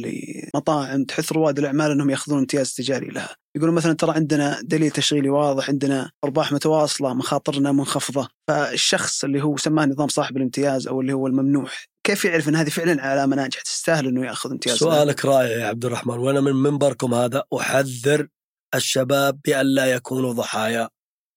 لمطاعم 0.55 1.05
تحث 1.05 1.33
رواد 1.33 1.59
الأعمال 1.59 1.91
أنهم 1.91 2.11
يأخذون 2.11 2.39
امتياز 2.39 2.73
تجاري 2.75 3.07
لها. 3.09 3.29
يقولون 3.57 3.75
مثلا 3.75 3.93
ترى 3.93 4.13
عندنا 4.13 4.61
دليل 4.63 4.91
تشغيلي 4.91 5.29
واضح 5.29 5.69
عندنا 5.69 6.11
أرباح 6.25 6.53
متواصلة 6.53 7.15
مخاطرنا 7.15 7.73
منخفضة. 7.73 8.29
فالشخص 8.49 9.25
اللي 9.25 9.43
هو 9.43 9.57
سماه 9.57 9.87
نظام 9.87 10.09
صاحب 10.09 10.37
الامتياز 10.37 10.89
أو 10.89 11.01
اللي 11.01 11.13
هو 11.13 11.27
الممنوح 11.27 11.87
كيف 12.07 12.25
يعرف 12.25 12.49
أن 12.49 12.57
هذه 12.57 12.69
فعلا 12.69 13.03
علامة 13.03 13.37
ناجحة 13.37 13.63
تستاهل 13.63 14.07
أنه 14.07 14.27
يأخذ 14.27 14.51
امتياز؟ 14.51 14.77
سؤالك 14.77 15.25
رائع 15.25 15.49
يا 15.49 15.67
عبد 15.67 15.85
الرحمن. 15.85 16.19
وأنا 16.19 16.41
من 16.41 16.53
منبركم 16.53 17.15
هذا 17.15 17.45
أحذر 17.57 18.29
الشباب 18.75 19.41
بأن 19.45 19.67
لا 19.67 19.87
يكونوا 19.87 20.33
ضحايا 20.33 20.89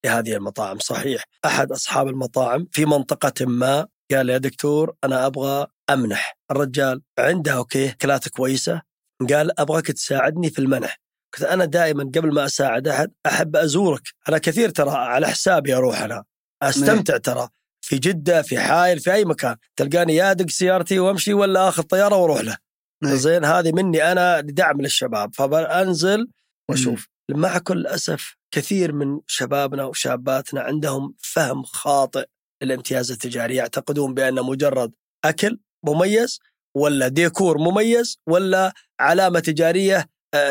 لهذه 0.06 0.36
المطاعم. 0.36 0.80
صحيح 0.80 1.24
أحد 1.46 1.72
أصحاب 1.72 2.08
المطاعم 2.08 2.68
في 2.72 2.86
منطقة 2.86 3.46
ما 3.46 3.88
قال 4.12 4.30
يا 4.30 4.38
دكتور 4.38 4.94
أنا 5.04 5.26
أبغى 5.26 5.68
أمنح. 5.90 6.38
الرجال 6.52 7.02
عنده 7.20 7.54
أوكي 7.54 7.90
اكلات 7.90 8.30
كويسة. 8.30 8.82
قال 9.30 9.60
أبغاك 9.60 9.88
تساعدني 9.88 10.50
في 10.50 10.60
المنح. 10.60 11.09
قلت 11.34 11.44
أنا 11.44 11.66
دائما 11.66 12.04
قبل 12.04 12.34
ما 12.34 12.46
أساعد 12.46 12.88
أحد 12.88 13.12
أحب 13.26 13.56
أزورك. 13.56 14.02
أنا 14.30 14.38
كثير 14.38 14.70
ترى 14.70 14.90
على 14.90 15.28
حسابي 15.28 15.76
أروح 15.76 16.02
أنا. 16.02 16.24
أستمتع 16.62 17.18
ترى. 17.18 17.50
في 17.82 17.98
جدة 17.98 18.42
في 18.42 18.60
حائل 18.60 19.00
في 19.00 19.14
أي 19.14 19.26
مكان. 19.26 19.56
تلقاني 19.76 20.16
يا 20.16 20.32
ادق 20.32 20.50
سيارتي 20.50 21.00
وأمشي 21.00 21.34
ولا 21.34 21.68
آخذ 21.70 21.84
طيارة 21.84 22.16
وأروح 22.16 22.42
له. 22.42 22.58
زين 23.04 23.46
هذه 23.46 23.72
مني 23.72 24.12
أنا 24.12 24.42
لدعم 24.42 24.82
للشباب. 24.82 25.36
فبنزل 25.36 26.28
وأشوف. 26.70 27.08
مع 27.32 27.58
كل 27.58 27.88
أسف 27.88 28.36
كثير 28.52 28.94
من 28.94 29.20
شبابنا 29.28 29.84
وشاباتنا 29.84 30.62
عندهم 30.62 31.16
فهم 31.20 31.64
خاطئ 31.64 32.26
للامتياز 32.64 33.12
التجاري. 33.12 33.56
يعتقدون 33.56 34.14
بانه 34.14 34.44
مجرد 34.44 34.92
أكل 35.26 35.60
مميز 35.84 36.40
ولا 36.76 37.08
ديكور 37.08 37.58
مميز 37.58 38.20
ولا 38.28 38.74
علامة 39.00 39.40
تجارية 39.40 40.10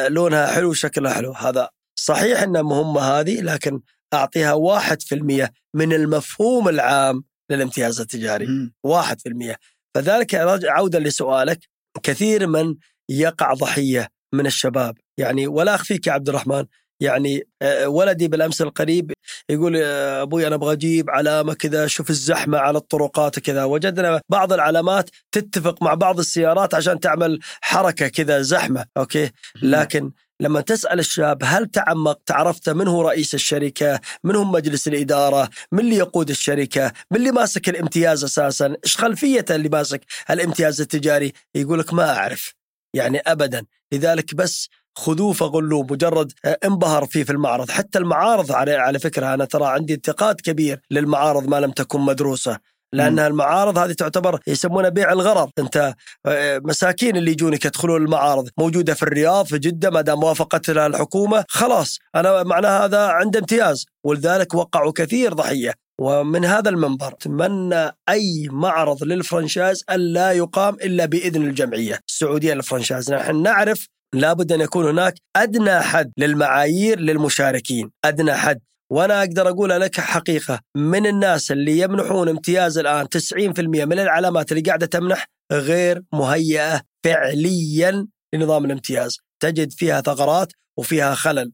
لونها 0.09 0.47
حلو 0.47 0.73
شكلها 0.73 1.15
حلو. 1.15 1.33
هذا 1.33 1.69
صحيح 1.99 2.43
إنها 2.43 2.63
مهمة 2.63 3.01
هذه 3.01 3.41
لكن 3.41 3.81
أعطيها 4.15 4.53
واحد 4.53 5.03
في 5.03 5.15
المية 5.15 5.53
من 5.75 5.93
المفهوم 5.93 6.69
العام 6.69 7.25
للامتياز 7.51 8.01
التجاري. 8.01 8.47
مم. 8.47 8.75
واحد 8.85 9.21
في 9.21 9.29
المية. 9.29 9.57
فذلك 9.95 10.35
عودة 10.65 10.99
لسؤالك. 10.99 11.59
كثير 12.03 12.47
من 12.47 12.75
يقع 13.09 13.55
ضحية 13.55 14.09
من 14.35 14.47
الشباب. 14.47 14.97
يعني 15.19 15.47
ولا 15.47 15.75
أخفيك 15.75 16.07
يا 16.07 16.13
عبد 16.13 16.29
الرحمن 16.29 16.65
يعني 17.01 17.49
آه، 17.63 17.89
ولدي 17.89 18.29
بالأمس 18.29 18.63
القريب 18.63 19.13
يقول 19.51 19.77
يا 19.77 20.23
أبوي 20.23 20.47
أنا 20.47 20.55
أبغى 20.55 20.73
أجيب 20.73 21.11
علامة 21.11 21.55
كذا 21.55 21.87
شوف 21.87 22.11
الزحمة 22.11 22.59
على 22.59 22.79
الطرقات 22.79 23.39
كذا. 23.39 23.65
وجدنا 23.65 24.21
بعض 24.29 24.53
العلامات 24.53 25.11
تتفق 25.33 25.83
مع 25.83 25.95
بعض 25.95 26.19
السيارات 26.19 26.75
عشان 26.75 27.01
تعمل 27.01 27.41
حركة 27.61 28.09
كذا 28.09 28.41
زحمة 28.43 28.85
أوكي؟ 28.97 29.31
لكن 29.63 30.13
لما 30.41 30.61
تسأل 30.61 30.99
الشاب 30.99 31.39
هل 31.45 31.67
تعمقت 31.67 32.31
عرفت 32.31 32.69
من 32.69 32.89
هو 32.89 33.03
رئيس 33.03 33.35
الشركة 33.35 34.01
من 34.25 34.37
هم 34.37 34.53
مجلس 34.53 34.89
الإدارة 34.89 35.49
من 35.73 35.81
اللي 35.81 35.97
يقود 35.97 36.31
الشركة 36.31 36.93
من 37.11 37.19
اللي 37.19 37.31
ماسك 37.31 37.69
الامتياز 37.69 38.25
أساسا 38.25 38.77
إيش 38.85 38.97
خلفيته 38.97 39.55
اللي 39.55 39.69
ماسك 39.69 40.01
الامتياز 40.31 40.81
التجاري؟ 40.81 41.33
يقولك 41.55 41.95
ما 41.95 42.17
أعرف 42.19 42.55
يعني 42.95 43.19
أبدا. 43.19 43.67
لذلك 43.93 44.35
بس 44.35 44.69
خذوه 44.99 45.33
فغلوه 45.33 45.83
مجرد 45.91 46.33
آه، 46.45 46.59
انبهر 46.65 47.07
فيه 47.07 47.25
في 47.25 47.33
المعرض. 47.33 47.71
حتى 47.71 47.99
المعارض 47.99 48.53
على 48.53 48.75
على 48.75 48.99
فكرة 48.99 49.35
أنا 49.35 49.45
ترى 49.45 49.67
عندي 49.67 49.95
انتقاد 49.95 50.41
كبير 50.41 50.81
للمعارض 50.91 51.49
ما 51.49 51.61
لم 51.61 51.71
تكن 51.71 52.01
مدروسة. 52.01 52.59
لأن 52.93 53.19
المعارض 53.19 53.79
هذه 53.79 53.93
تعتبر 53.93 54.41
يسمونها 54.47 54.89
بيع 54.89 55.13
الغرض. 55.13 55.51
أنت 55.59 55.95
آه، 56.27 56.61
مساكين 56.65 57.17
اللي 57.17 57.31
يجونك 57.31 57.65
يدخلون 57.65 58.03
المعارض 58.03 58.49
موجودة 58.59 58.95
في 58.95 59.03
الرياض 59.03 59.47
في 59.47 59.59
جدة 59.59 59.91
ما 59.91 60.01
دام 60.01 60.23
وافقت 60.25 60.71
لها 60.71 60.87
الحكومة 60.87 61.45
خلاص 61.49 61.99
أنا 62.15 62.43
معنى 62.43 62.67
هذا 62.67 63.07
عند 63.07 63.37
امتياز. 63.37 63.87
ولذلك 64.05 64.55
وقعوا 64.55 64.93
كثير 64.93 65.33
ضحية. 65.33 65.75
ومن 66.01 66.45
هذا 66.45 66.71
المنبر 66.71 67.09
أتمنى 67.09 67.91
أي 68.09 68.49
معرض 68.51 69.05
لل 69.05 69.19
franchise 69.19 69.85
ألا 69.91 70.33
يقام 70.33 70.75
إلا 70.75 71.07
بإذن 71.07 71.43
الجمعية. 71.43 72.01
السعودية 72.09 72.55
لل 72.55 72.64
franchise. 72.64 73.13
نحن 73.13 73.43
نعرف 73.43 73.89
لابد 74.15 74.53
أن 74.53 74.61
يكون 74.61 74.89
هناك 74.89 75.15
أدنى 75.37 75.81
حد 75.81 76.13
للمعايير 76.19 77.01
للمشاركين 77.01 77.91
أدنى 78.05 78.35
حد. 78.35 78.61
وأنا 78.93 79.19
أقدر 79.21 79.49
أقول 79.49 79.71
لك 79.71 80.01
حقيقة 80.01 80.61
من 80.77 81.07
الناس 81.07 81.53
اللي 81.53 81.79
يمنحون 81.79 82.29
امتياز 82.29 82.79
الآن 82.79 83.09
90% 83.09 83.61
من 83.85 83.99
العلامات 83.99 84.53
اللي 84.53 84.63
قاعدة 84.63 84.87
تمنح 84.87 85.27
غير 85.53 86.03
مهيئة 86.13 86.83
فعليا 87.05 88.07
لنظام 88.35 88.65
الامتياز، 88.65 89.19
تجد 89.43 89.73
فيها 89.73 90.01
ثغرات 90.01 90.53
وفيها 90.79 91.15
خلل. 91.15 91.53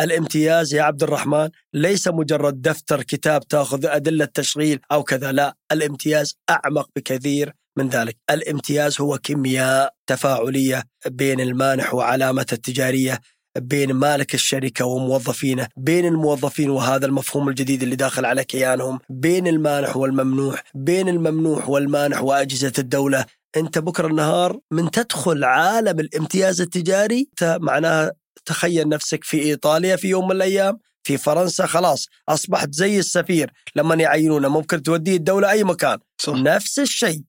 الامتياز 0.00 0.74
يا 0.74 0.82
عبد 0.82 1.02
الرحمن 1.02 1.48
ليس 1.74 2.08
مجرد 2.08 2.62
دفتر 2.62 3.02
كتاب 3.02 3.48
تأخذ 3.48 3.86
أدلة 3.86 4.24
تشغيل 4.24 4.80
أو 4.92 5.02
كذا، 5.02 5.32
لا، 5.32 5.56
الامتياز 5.72 6.34
أعمق 6.50 6.88
بكثير 6.96 7.52
من 7.80 7.88
ذلك، 7.88 8.16
الامتياز 8.30 9.00
هو 9.00 9.18
كيمياء 9.18 9.94
تفاعلية 10.06 10.84
بين 11.06 11.40
المانح 11.40 11.94
وعلامته 11.94 12.54
التجارية 12.54 13.20
بين 13.58 13.92
مالك 13.92 14.34
الشركة 14.34 14.84
وموظفينه 14.84 15.68
بين 15.76 16.06
الموظفين 16.06 16.70
وهذا 16.70 17.06
المفهوم 17.06 17.48
الجديد 17.48 17.82
اللي 17.82 17.96
داخل 17.96 18.24
على 18.24 18.44
كيانهم 18.44 18.98
بين 19.10 19.46
المانح 19.46 19.96
والممنوح 19.96 20.62
بين 20.74 21.08
الممنوح 21.08 21.68
والمانح 21.68 22.22
وأجهزة 22.22 22.72
الدولة. 22.78 23.24
أنت 23.56 23.78
بكرة 23.78 24.06
النهار 24.06 24.58
من 24.70 24.90
تدخل 24.90 25.44
عالم 25.44 26.00
الامتياز 26.00 26.60
التجاري 26.60 27.28
معناها 27.42 28.12
تخيل 28.44 28.88
نفسك 28.88 29.24
في 29.24 29.42
إيطاليا 29.42 29.96
في 29.96 30.08
يوم 30.08 30.24
من 30.28 30.36
الأيام 30.36 30.78
في 31.02 31.18
فرنسا 31.18 31.66
خلاص 31.66 32.06
أصبحت 32.28 32.74
زي 32.74 32.98
السفير 32.98 33.52
لما 33.76 33.94
يعينونه. 33.94 34.48
ممكن 34.48 34.82
توديه 34.82 35.16
الدولة 35.16 35.50
أي 35.50 35.64
مكان. 35.64 35.98
صح. 36.18 36.34
نفس 36.34 36.78
الشيء. 36.78 37.22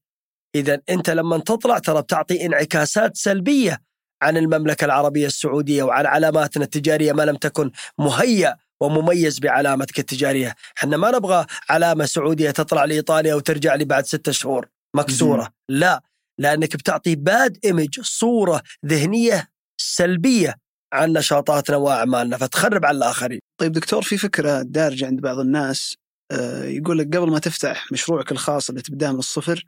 إذا 0.56 0.82
أنت 0.90 1.10
لما 1.10 1.38
تطلع 1.38 1.78
ترى 1.80 2.02
بتعطي 2.02 2.46
انعكاسات 2.46 3.18
سلبية 3.18 3.82
عن 4.22 4.38
المملكة 4.38 4.86
العربية 4.86 5.28
السعودية 5.28 5.84
وعن 5.84 6.06
علاماتنا 6.06 6.64
التجارية 6.64 7.14
ما 7.14 7.24
لم 7.24 7.36
تكن 7.36 7.72
مهيأ 7.98 8.58
ومميز 8.82 9.40
بعلامتك 9.40 10.00
التجارية. 10.00 10.56
إحنا 10.78 10.98
ما 10.98 11.12
نبغى 11.12 11.46
علامة 11.70 12.06
سعودية 12.06 12.52
تطلع 12.52 12.86
لإيطاليا 12.86 13.36
وترجع 13.36 13.76
لي 13.76 13.86
بعد 13.86 14.06
ستة 14.06 14.32
شهور 14.32 14.68
مكسورة. 14.96 15.54
لا 15.70 16.04
لأنك 16.40 16.76
بتعطي 16.76 17.16
باد 17.16 17.58
إيمج 17.66 18.00
صورة 18.02 18.62
ذهنية 18.86 19.50
سلبية 19.78 20.56
عن 20.94 21.14
نشاطاتنا 21.14 21.78
وأعمالنا 21.78 22.38
فتخرب 22.38 22.86
على 22.86 22.98
الآخرين. 22.98 23.40
طيب 23.60 23.72
دكتور 23.72 24.02
في 24.02 24.18
فكرة 24.18 24.62
دارجة 24.62 25.06
عند 25.06 25.22
بعض 25.22 25.40
الناس 25.40 25.96
آه، 26.32 26.64
يقول 26.64 26.98
لك 26.98 27.18
قبل 27.18 27.32
ما 27.32 27.40
تفتح 27.40 27.92
مشروعك 27.92 28.32
الخاص 28.32 28.70
اللي 28.70 28.82
تبدأه 28.82 29.12
من 29.12 29.20
الصفر 29.20 29.66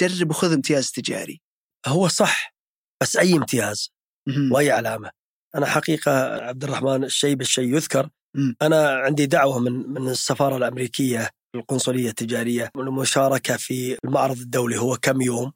جرب 0.00 0.30
وخذ 0.30 0.52
امتياز 0.52 0.90
تجاري. 0.90 1.40
هو 1.86 2.08
صح 2.08 2.54
بس 3.02 3.16
أي 3.16 3.32
امتياز؟ 3.32 3.92
وأي 4.52 4.70
علامة؟ 4.70 5.10
أنا 5.54 5.66
حقيقة 5.66 6.42
عبد 6.42 6.64
الرحمن 6.64 7.04
الشيء 7.04 7.34
بالشيء 7.34 7.74
يذكر. 7.74 8.08
أنا 8.62 8.90
عندي 8.90 9.26
دعوة 9.26 9.58
من 9.58 9.72
من 9.72 10.08
السفارة 10.08 10.56
الأمريكية 10.56 11.30
القنصلية 11.54 12.08
التجارية 12.08 12.70
المشاركه 12.76 13.56
في 13.56 13.98
المعرض 14.04 14.38
الدولي 14.38 14.78
هو 14.78 14.96
كم 14.96 15.20
يوم. 15.20 15.52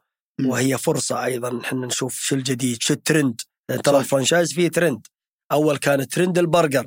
وهي 0.47 0.79
فرصة 0.79 1.25
أيضا 1.25 1.61
إحنا 1.61 1.87
نشوف 1.87 2.21
شو 2.21 2.35
الجديد 2.35 2.83
شو 2.83 2.95
الترند. 2.95 3.41
ترى 3.85 3.99
الـ 3.99 4.04
franchise 4.04 4.53
فيه 4.53 4.69
ترند. 4.69 5.07
أول 5.53 5.77
كان 5.77 6.09
ترند 6.09 6.39
البرجر 6.39 6.87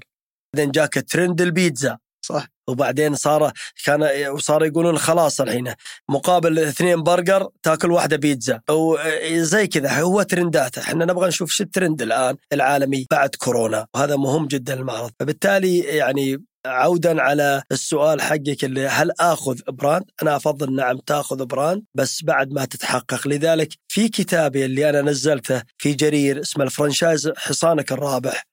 بعدين 0.55 0.71
جاك 0.71 1.05
ترند 1.09 1.41
البيتزا. 1.41 1.97
صح؟ 2.25 2.47
وبعدين 2.67 3.15
صار 3.15 3.51
كان 3.85 4.29
وصار 4.29 4.65
يقولون 4.65 4.97
خلاص 4.97 5.41
الحين 5.41 5.73
مقابل 6.09 6.59
اثنين 6.59 7.03
برجر 7.03 7.49
تاكل 7.63 7.91
واحدة 7.91 8.17
بيتزا. 8.17 8.61
وزي 8.69 9.67
كذا. 9.67 10.01
هو 10.01 10.21
ترندات. 10.21 10.77
إحنا 10.77 11.05
نبغى 11.05 11.27
نشوف 11.27 11.51
شو 11.51 11.63
الترند 11.63 12.01
الآن 12.01 12.35
العالمي 12.53 13.05
بعد 13.11 13.29
كورونا. 13.29 13.87
وهذا 13.93 14.15
مهم 14.15 14.47
جدا 14.47 14.73
المعرض. 14.73 15.11
فبالتالي 15.19 15.79
يعني 15.79 16.43
عودا 16.65 17.21
على 17.21 17.63
السؤال 17.71 18.21
حقك 18.21 18.63
اللي 18.63 18.87
هل 18.87 19.11
آخذ 19.19 19.59
brand؟ 19.67 20.05
أنا 20.21 20.35
أفضل 20.35 20.75
نعم 20.75 20.97
تأخذ 20.97 21.45
brand 21.45 21.83
بس 21.95 22.23
بعد 22.23 22.51
ما 22.51 22.65
تتحقق، 22.65 23.27
لذلك 23.27 23.73
في 23.87 24.09
كتابي 24.09 24.65
اللي 24.65 24.89
أنا 24.89 25.01
نزلته 25.01 25.61
في 25.77 25.93
جرير 25.93 26.41
اسمه 26.41 26.63
الـ 26.63 26.70
franchise 26.70 27.31
حصانك 27.37 27.91
الرابح. 27.91 28.47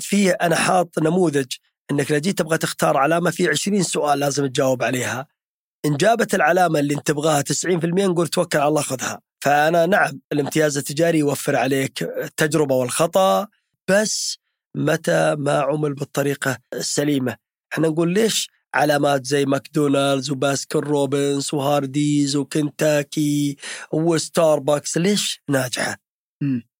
فيه 0.00 0.30
أنا 0.30 0.56
حاط 0.56 0.98
نموذج 0.98 1.46
إنك 1.90 2.10
لو 2.10 2.18
جيت 2.18 2.38
تبغى 2.38 2.58
تختار 2.58 2.96
علامة 2.96 3.30
في 3.30 3.48
20 3.48 3.82
سؤال 3.82 4.18
لازم 4.18 4.46
تجاوب 4.46 4.82
عليها. 4.82 5.26
إن 5.86 5.96
جابت 5.96 6.34
العلامة 6.34 6.78
اللي 6.78 6.94
انت 6.94 7.06
تبغاها 7.06 7.42
90% 7.42 8.06
نقول 8.06 8.28
توكل 8.28 8.58
على 8.58 8.68
الله 8.68 8.82
خذها. 8.82 9.20
فأنا 9.40 9.86
نعم 9.86 10.20
الامتياز 10.32 10.78
التجاري 10.78 11.18
يوفر 11.18 11.56
عليك 11.56 12.02
التجربة 12.02 12.74
والخطأ 12.74 13.48
بس 13.88 14.38
متى 14.76 15.34
ما 15.38 15.60
عمل 15.60 15.94
بالطريقة 15.94 16.58
السليمة. 16.74 17.36
إحنا 17.72 17.88
نقول 17.88 18.12
ليش 18.14 18.50
علامات 18.74 19.26
زي 19.26 19.44
ماكدونالدز 19.44 20.30
وباسكن 20.30 20.78
روبنز 20.78 21.54
وهارديز 21.54 22.36
وكنتاكي 22.36 23.56
وستاربكس 23.92 24.96
ليش 24.98 25.40
ناجحة؟ 25.50 25.96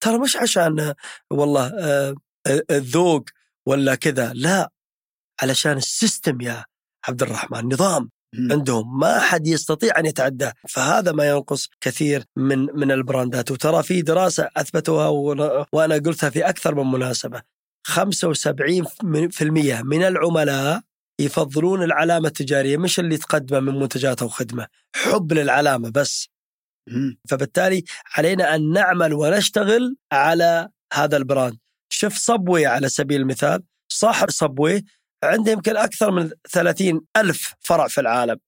ترى 0.01 0.19
مش 0.19 0.37
عشان 0.37 0.95
والله 1.31 1.67
آه، 1.67 2.15
الذوق 2.71 3.25
ولا 3.67 3.95
كذا 3.95 4.33
لا. 4.35 4.71
علشان 5.43 5.77
السيستم 5.77 6.41
يا 6.41 6.65
عبد 7.09 7.23
الرحمن 7.23 7.73
نظام 7.73 8.11
عندهم. 8.51 8.99
ما 8.99 9.19
حد 9.21 9.47
يستطيع 9.47 9.99
أن 9.99 10.07
يتعداه. 10.07 10.53
فهذا 10.69 11.13
ما 11.13 11.29
ينقص 11.29 11.69
كثير 11.81 12.25
من 12.37 12.59
من 12.59 12.93
البراندات. 12.93 13.51
وترى 13.51 13.83
في 13.83 14.03
دراسة 14.03 14.51
أثبتوها 14.57 15.09
وأنا 15.73 15.95
قلتها 15.95 16.31
في 16.31 16.49
أكثر 16.49 16.75
من 16.75 16.91
مناسبة. 16.91 17.43
75% 17.87 19.83
من 19.83 20.03
العملاء 20.03 20.81
يفضلون 21.21 21.83
العلامة 21.83 22.29
التجارية 22.29 22.77
مش 22.77 23.01
اللي 23.01 23.17
تقدمه 23.17 23.61
من 23.61 23.81
منتجات 23.81 24.23
أو 24.23 24.29
خدمه 24.29 24.67
حب 24.97 25.33
للعلامة 25.33 25.91
بس. 25.91 26.29
فبالتالي 27.29 27.85
علينا 28.17 28.55
أن 28.55 28.73
نعمل 28.73 29.15
ونشتغل 29.15 29.97
على 30.13 30.69
هذا 30.93 31.17
الـ 31.17 31.23
brand. 31.23 31.59
شوف 31.89 32.17
صبوي 32.17 32.67
على 32.67 32.89
سبيل 32.89 33.21
المثال. 33.21 33.63
صاحب 33.93 34.31
صبوي 34.31 34.85
عنده 35.27 35.53
يمكن 35.53 35.77
أكثر 35.77 36.11
من 36.11 36.31
30 36.53 37.01
ألف 37.17 37.55
فرع 37.61 37.89
في 37.89 38.01
العالم. 38.01 38.39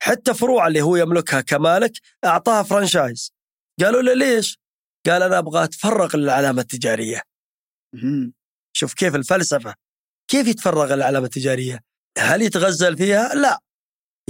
حتى 0.00 0.34
فروع 0.34 0.66
اللي 0.66 0.82
هو 0.82 0.96
يملكها 0.96 1.40
كمالك 1.40 1.92
أعطاها 2.24 2.62
franchise. 2.62 3.32
قالوا 3.80 4.02
له 4.02 4.14
ليش؟ 4.14 4.58
قال 5.06 5.22
أنا 5.22 5.38
أبغى 5.38 5.64
أتفرغ 5.64 6.16
للعلامة 6.16 6.60
التجارية. 6.62 7.22
شوف 8.76 8.94
كيف 8.94 9.14
الفلسفة. 9.14 9.74
كيف 10.30 10.48
يتفرغ 10.48 10.94
للعلامة 10.94 11.26
التجارية؟ 11.26 11.80
هل 12.18 12.42
يتغزل 12.42 12.96
فيها؟ 12.96 13.34
لا. 13.34 13.60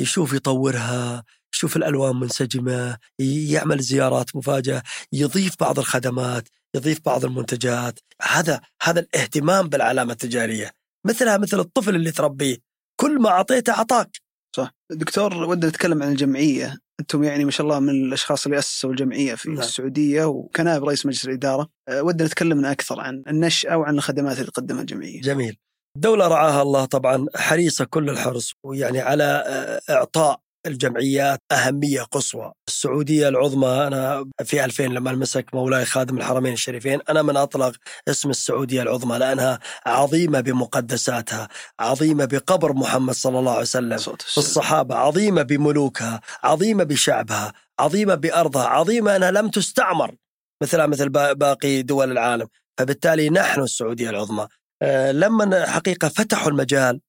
يشوف 0.01 0.33
يطورها 0.33 1.25
يشوف 1.55 1.77
الألوان 1.77 2.17
منسجمة 2.17 2.99
يعمل 3.19 3.81
زيارات 3.81 4.37
مفاجأة 4.37 4.83
يضيف 5.13 5.55
بعض 5.61 5.79
الخدمات 5.79 6.49
يضيف 6.75 7.01
بعض 7.05 7.25
المنتجات. 7.25 7.99
هذا 8.23 8.61
هذا 8.83 9.01
الاهتمام 9.01 9.69
بالعلامة 9.69 10.13
التجارية. 10.13 10.71
مثلها 11.07 11.37
مثل 11.37 11.61
الطفل 11.61 11.95
اللي 11.95 12.11
تربيه. 12.11 12.57
كل 13.01 13.21
ما 13.21 13.29
أعطيته 13.29 13.73
أعطاك. 13.73 14.11
صح. 14.57 14.71
دكتور 14.93 15.35
ودنا 15.35 15.69
نتكلم 15.71 16.03
عن 16.03 16.13
الجمعية. 16.13 16.79
أنتم 17.01 17.25
يعني 17.25 17.45
ما 17.45 17.51
شاء 17.51 17.67
الله 17.67 17.81
من 17.81 17.91
الأشخاص 17.91 18.47
اللي 18.47 18.59
أسسوا 18.59 18.91
الجمعية 18.91 19.35
في 19.35 19.49
نعم. 19.49 19.59
السعودية 19.59 20.25
وكنائب 20.25 20.85
رئيس 20.85 21.07
مجلس 21.07 21.25
الإدارة. 21.25 21.69
أه، 21.89 22.03
ودنا 22.03 22.27
نتكلم 22.29 22.65
أكثر 22.67 23.01
عن 23.01 23.23
النشأة 23.29 23.77
وعن 23.77 23.95
الخدمات 23.95 24.39
اللي 24.39 24.51
تقدمها 24.51 24.81
الجمعية. 24.81 25.21
جميل. 25.21 25.57
الدولة 25.97 26.29
رعاها 26.29 26.63
الله 26.63 26.85
طبعا 26.85 27.27
حريصة 27.37 27.85
كل 27.85 28.11
الحرص 28.11 28.53
ويعني 28.65 29.01
على 29.01 29.25
أه، 29.47 29.93
إعطاء 29.93 30.41
الجمعيات 30.67 31.41
أهمية 31.53 32.03
قصوى. 32.03 32.53
السعودية 32.69 33.29
العظمى 33.29 33.69
أنا 33.69 34.25
في 34.45 34.65
2000 34.65 34.83
لما 34.83 35.13
مسك 35.13 35.55
مولاي 35.55 35.85
خادم 35.85 36.19
الحرمين 36.19 36.53
الشريفين 36.53 37.01
أنا 37.09 37.23
من 37.23 37.37
أطلق 37.37 37.77
اسم 38.09 38.31
السعودية 38.31 38.83
العظمى 38.83 39.19
لأنها 39.19 39.59
عظيمة 39.87 40.41
بمقدساتها 40.41 41.49
عظيمة 41.81 42.25
بقبر 42.25 42.73
محمد 42.73 43.15
صلى 43.15 43.39
الله 43.39 43.51
عليه 43.53 43.61
وسلم 43.61 43.99
الصحابة 44.39 44.95
عظيمة 44.95 45.43
بملوكها 45.43 46.21
عظيمة 46.43 46.85
بشعبها 46.85 47.53
عظيمة 47.81 48.15
بأرضها 48.15 48.65
عظيمة 48.67 49.17
أنها 49.17 49.31
لم 49.31 49.49
تستعمر 49.49 50.15
مثلها 50.63 50.87
مثل 50.87 51.09
باقي 51.35 51.83
دول 51.83 52.13
العالم. 52.13 52.47
فبالتالي 52.79 53.31
نحن 53.31 53.61
السعودية 53.61 54.11
العظمى. 54.11 54.49
آه، 54.83 55.13
لما 55.13 55.67
حقيقة 55.67 56.09
فتحوا 56.09 56.51
المجال 56.51 57.01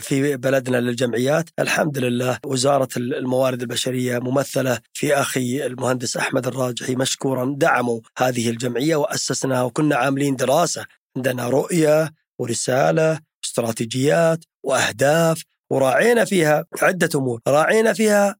في 0.00 0.36
بلدنا 0.36 0.76
للجمعيات. 0.76 1.50
الحمد 1.58 1.98
لله 1.98 2.38
وزارة 2.46 2.88
الموارد 2.96 3.60
البشرية 3.60 4.18
ممثلة 4.18 4.78
في 4.92 5.14
أخي 5.14 5.66
المهندس 5.66 6.16
أحمد 6.16 6.46
الراجحي 6.46 6.94
مشكورا 6.94 7.54
دعموا 7.56 8.00
هذه 8.18 8.50
الجمعية 8.50 8.96
وأسسناها 8.96 9.62
وكنا 9.62 9.96
عاملين 9.96 10.36
دراسة. 10.36 10.86
عندنا 11.16 11.48
رؤية 11.48 12.10
ورسالة 12.38 13.20
واستراتيجيات 13.42 14.44
وأهداف 14.62 15.42
وراعينا 15.70 16.24
فيها 16.24 16.64
عدة 16.82 17.08
أمور، 17.14 17.40
راعينا 17.48 17.92
فيها 17.92 18.36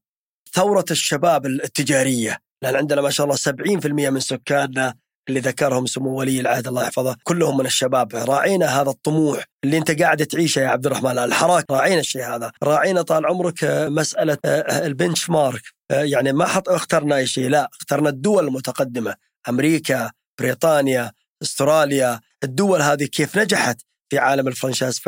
ثورة 0.53 0.85
الشباب 0.91 1.45
التجارية، 1.45 2.37
لأن 2.61 2.75
عندنا 2.75 3.01
ما 3.01 3.09
شاء 3.09 3.25
الله 3.25 3.35
70% 3.35 4.09
من 4.09 4.19
سكاننا 4.19 4.95
اللي 5.29 5.39
ذكرهم 5.39 5.85
سمو 5.85 6.19
ولي 6.19 6.39
العهد 6.39 6.67
الله 6.67 6.83
يحفظه. 6.83 7.15
كلهم 7.23 7.57
من 7.57 7.65
الشباب. 7.65 8.15
راعينا 8.15 8.81
هذا 8.81 8.89
الطموح 8.89 9.45
اللي 9.63 9.77
انت 9.77 10.01
قاعد 10.01 10.25
تعيشه 10.25 10.59
يا 10.59 10.67
عبد 10.67 10.85
الرحمن. 10.85 11.19
الحراك 11.19 11.65
راعينا 11.71 11.99
الشيء 11.99 12.23
هذا. 12.23 12.51
راعينا 12.63 13.01
طال 13.01 13.25
عمرك 13.25 13.63
آه، 13.63 13.89
مسألة 13.89 14.37
آه، 14.45 14.85
البنش 14.85 15.29
مارك 15.29 15.61
آه، 15.91 16.03
يعني 16.03 16.33
ما 16.33 16.45
حط 16.45 16.69
اخترنا 16.69 17.15
أي 17.15 17.27
شيء. 17.27 17.49
لا 17.49 17.69
اخترنا 17.81 18.09
الدول 18.09 18.47
المتقدمة. 18.47 19.15
أمريكا 19.49 20.11
بريطانيا 20.39 21.11
أستراليا. 21.41 22.19
الدول 22.43 22.81
هذه 22.81 23.03
كيف 23.03 23.37
نجحت 23.37 23.81
في 24.09 24.17
عالم 24.17 24.47
الفرنشايز. 24.47 25.01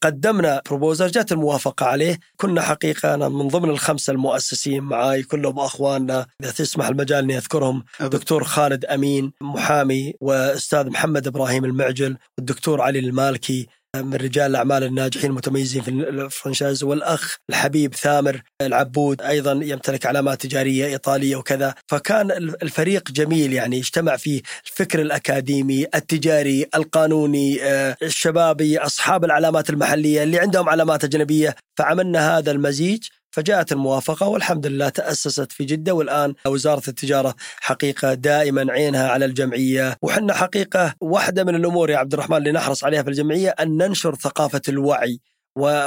قدمنا 0.00 0.62
بروبوزل 0.66 1.10
جات 1.10 1.32
الموافقة 1.32 1.86
عليه. 1.86 2.18
كنا 2.36 2.62
حقيقة 2.62 3.14
أنا 3.14 3.28
من 3.28 3.48
ضمن 3.48 3.70
الخمسة 3.70 4.12
المؤسسين 4.12 4.82
معاي 4.82 5.22
كلهم 5.22 5.58
أخواننا. 5.58 6.26
إذا 6.42 6.50
تسمح 6.50 6.86
المجال 6.88 7.24
أني 7.24 7.36
أذكرهم. 7.38 7.84
دكتور 8.00 8.44
خالد 8.44 8.84
أمين 8.84 9.32
محامي 9.40 10.14
وأستاذ 10.20 10.90
محمد 10.90 11.26
إبراهيم 11.26 11.64
المعجل 11.64 12.16
والدكتور 12.38 12.80
علي 12.80 12.98
المالكي. 12.98 13.66
من 13.96 14.14
رجال 14.14 14.50
الأعمال 14.50 14.84
الناجحين 14.84 15.30
المتميزين 15.30 15.82
في 15.82 15.90
الفرنشايز 15.90 16.84
والأخ 16.84 17.36
الحبيب 17.50 17.94
ثامر 17.94 18.42
العبود 18.62 19.22
أيضا 19.22 19.52
يمتلك 19.52 20.06
علامات 20.06 20.42
تجارية 20.42 20.86
إيطالية 20.86 21.36
وكذا. 21.36 21.74
فكان 21.86 22.30
الفريق 22.62 23.10
جميل 23.10 23.52
يعني 23.52 23.78
اجتمع 23.78 24.16
فيه 24.16 24.42
الفكر 24.66 25.02
الأكاديمي 25.02 25.86
التجاري 25.94 26.66
القانوني 26.74 27.62
آه، 27.62 27.96
الشبابي 28.02 28.78
أصحاب 28.78 29.24
العلامات 29.24 29.70
المحلية 29.70 30.22
اللي 30.22 30.38
عندهم 30.38 30.68
علامات 30.68 31.04
أجنبية. 31.04 31.56
فعملنا 31.78 32.38
هذا 32.38 32.50
المزيج 32.50 33.02
فجاءت 33.30 33.72
الموافقة 33.72 34.28
والحمد 34.28 34.66
لله 34.66 34.88
تأسست 34.88 35.52
في 35.52 35.64
جدة 35.64 35.92
والآن 35.94 36.34
وزارة 36.46 36.82
التجارة 36.88 37.34
حقيقة 37.60 38.14
دائما 38.14 38.72
عينها 38.72 39.08
على 39.08 39.24
الجمعية. 39.24 39.96
وحنا 40.02 40.34
حقيقة 40.34 40.94
واحدة 41.00 41.44
من 41.44 41.54
الأمور 41.54 41.90
يا 41.90 41.96
عبد 41.98 42.12
الرحمن 42.12 42.36
اللي 42.36 42.52
نحرص 42.52 42.84
عليها 42.84 43.02
في 43.02 43.08
الجمعية 43.10 43.50
أن 43.50 43.76
ننشر 43.76 44.14
ثقافة 44.14 44.62
الوعي 44.68 45.20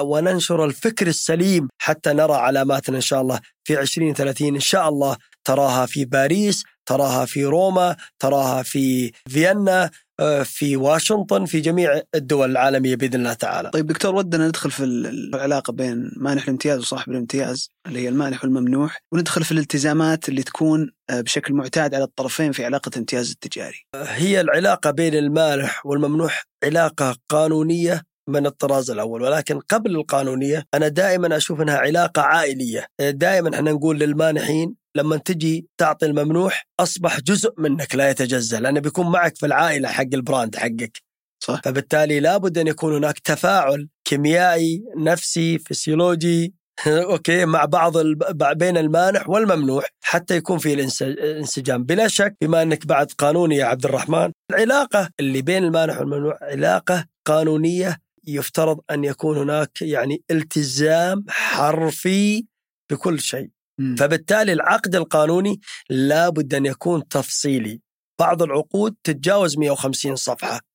وننشر 0.01 0.65
الفكر 0.65 1.07
السليم 1.07 1.67
حتى 1.77 2.13
نرى 2.13 2.33
علاماتنا 2.33 2.95
إن 2.95 3.01
شاء 3.01 3.21
الله 3.21 3.39
في 3.63 3.79
2030 3.81 4.47
إن 4.55 4.59
شاء 4.59 4.89
الله 4.89 5.17
تراها 5.43 5.85
في 5.85 6.05
باريس 6.05 6.63
تراها 6.85 7.25
في 7.25 7.45
روما 7.45 7.95
تراها 8.19 8.63
في 8.63 9.11
فيينا. 9.29 9.89
في 10.43 10.77
واشنطن 10.77 11.45
في 11.45 11.59
جميع 11.59 12.01
الدول 12.15 12.51
العالمية 12.51 12.95
بإذن 12.95 13.15
الله 13.15 13.33
تعالى. 13.33 13.69
طيب 13.69 13.87
دكتور 13.87 14.15
ودنا 14.15 14.47
ندخل 14.47 14.71
في 14.71 14.83
العلاقة 14.83 15.73
بين 15.73 16.11
مانح 16.17 16.43
الامتياز 16.43 16.79
وصاحب 16.79 17.11
الامتياز 17.11 17.69
اللي 17.87 17.99
هي 17.99 18.09
المانح 18.09 18.43
والممنوح 18.43 19.01
وندخل 19.11 19.43
في 19.43 19.51
الالتزامات 19.51 20.29
اللي 20.29 20.43
تكون 20.43 20.91
آه، 21.09 21.21
بشكل 21.21 21.53
معتاد 21.53 21.95
على 21.95 22.03
الطرفين 22.03 22.51
في 22.51 22.65
علاقة 22.65 22.89
الامتياز 22.89 23.31
التجاري. 23.31 23.85
هي 23.95 24.41
العلاقة 24.41 24.91
بين 24.91 25.13
المانح 25.15 25.85
والممنوح 25.85 26.43
علاقة 26.63 27.15
قانونية 27.29 28.01
من 28.29 28.45
الطراز 28.45 28.91
الأول 28.91 29.21
ولكن 29.21 29.59
قبل 29.59 29.95
القانونية 29.95 30.65
أنا 30.73 30.87
دائما 30.87 31.37
أشوف 31.37 31.61
إنها 31.61 31.77
علاقة 31.77 32.21
عائلية. 32.21 32.87
دائما 32.99 33.55
إحنا 33.55 33.71
نقول 33.71 33.99
للمانحين 33.99 34.75
لما 34.95 35.17
تجي 35.17 35.67
تعطي 35.77 36.05
الممنوح 36.05 36.67
أصبح 36.79 37.19
جزء 37.19 37.53
منك 37.57 37.95
لا 37.95 38.09
يتجزأ 38.09 38.59
لأنه 38.59 38.79
بيكون 38.79 39.11
معك 39.11 39.37
في 39.37 39.45
العائلة 39.45 39.89
حق 39.89 40.07
الـ 40.13 40.20
brand 40.20 40.55
حقك. 40.55 41.01
صح. 41.43 41.61
فبالتالي 41.63 42.19
لابد 42.19 42.57
أن 42.57 42.67
يكون 42.67 42.95
هناك 42.95 43.19
تفاعل 43.19 43.89
كيميائي 44.05 44.83
نفسي 44.97 45.59
فسيولوجي 45.59 46.53
أوكي 46.87 47.45
مع 47.45 47.65
بعض 47.65 47.97
بين 48.57 48.77
المانح 48.77 49.29
والممنوح 49.29 49.85
حتى 50.01 50.35
يكون 50.35 50.57
في 50.57 50.73
الانسجام. 50.73 51.83
بلا 51.83 52.07
شك 52.07 52.35
بما 52.41 52.61
أنك 52.61 52.85
بعد 52.85 53.11
قانوني 53.11 53.55
يا 53.55 53.65
عبد 53.65 53.85
الرحمن 53.85 54.31
العلاقة 54.51 55.09
اللي 55.19 55.41
بين 55.41 55.63
المانح 55.63 55.99
والممنوح 55.99 56.37
علاقة 56.41 57.05
قانونية 57.25 57.97
يفترض 58.27 58.79
أن 58.91 59.03
يكون 59.03 59.37
هناك 59.37 59.81
يعني 59.81 60.23
التزام 60.31 61.25
حرفي 61.29 62.45
بكل 62.91 63.19
شيء. 63.19 63.49
فبالتالي 63.99 64.53
العقد 64.53 64.95
القانوني 64.95 65.59
لابد 65.89 66.53
أن 66.53 66.65
يكون 66.65 67.07
تفصيلي. 67.07 67.81
بعض 68.19 68.43
العقود 68.43 68.95
تتجاوز 69.03 69.57
150 69.57 70.15
صفحة. 70.15 70.70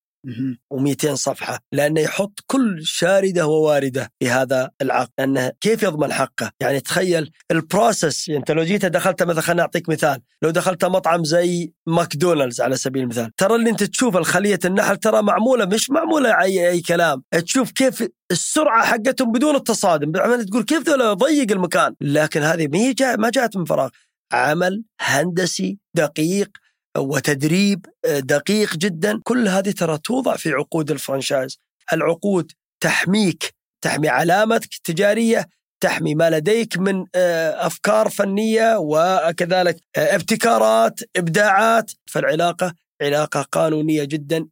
و200 0.75 1.15
صفحة 1.15 1.59
لأنه 1.73 2.01
يحط 2.01 2.41
كل 2.47 2.79
شاردة 2.83 3.47
وواردة 3.47 4.12
في 4.19 4.31
هذا 4.31 4.71
العقد 4.83 5.11
لأنه 5.19 5.53
كيف 5.61 5.83
يضمن 5.83 6.12
حقه؟ 6.12 6.51
يعني 6.61 6.81
تخيل 6.81 7.31
الـ 7.51 7.60
process 7.60 8.29
يعني 8.29 8.41
أنت 8.41 8.51
لو 8.51 8.62
جيت 8.62 8.87
دخلت 8.87 9.23
مثلا 9.23 9.41
خليني 9.41 9.61
أعطيك 9.61 9.89
مثال 9.89 10.21
لو 10.43 10.51
دخلت 10.51 10.85
مطعم 10.85 11.25
زي 11.25 11.73
ماكدونالدز 11.87 12.61
على 12.61 12.77
سبيل 12.77 13.03
المثال 13.03 13.31
ترى 13.37 13.55
اللي 13.55 13.71
أنت 13.71 13.85
تشوف 13.85 14.17
الخلية 14.17 14.59
النحل 14.65 14.97
ترى 14.97 15.23
معمولة 15.23 15.65
مش 15.65 15.91
معمولة 15.91 16.41
أي, 16.41 16.71
أي 16.71 16.81
كلام 16.81 17.23
تشوف 17.45 17.71
كيف 17.71 18.09
السرعة 18.31 18.85
حقتهم 18.85 19.33
بدون 19.33 19.57
التصادم 19.57 20.12
تقول 20.12 20.62
كيف 20.62 20.89
ذولا 20.89 21.12
ضيق 21.12 21.53
المكان؟ 21.53 21.95
لكن 22.01 22.43
هذه 22.43 22.69
ما 22.69 22.93
جاء 22.93 23.19
ما 23.19 23.31
جاءت 23.31 23.57
من 23.57 23.65
فراغ 23.65 23.89
عمل 24.33 24.85
هندسي 25.01 25.79
دقيق 25.95 26.51
وتدريب 26.99 27.87
آه، 28.05 28.21
دقيق 28.21 28.77
جدا. 28.77 29.21
كل 29.25 29.49
هذه 29.49 29.71
ترى 29.71 29.99
توضع 29.99 30.37
في 30.37 30.53
عقود 30.53 30.91
الفرنشايز 30.91 31.59
العقود 31.93 32.53
تحميك 32.81 33.55
تحمي 33.85 34.09
علامتك 34.09 34.75
التجارية 34.75 35.47
تحمي 35.81 36.15
ما 36.15 36.31
لديك 36.31 36.79
من 36.79 37.07
آه، 37.15 37.67
أفكار 37.67 38.09
فنية 38.09 38.77
وكذلك 38.79 39.77
آه، 39.97 40.15
ابتكارات 40.15 41.01
إبداعات. 41.17 41.91
فالعلاقة 42.07 42.75
علاقة 43.03 43.43
قانونية 43.43 44.05
جدا 44.05 44.47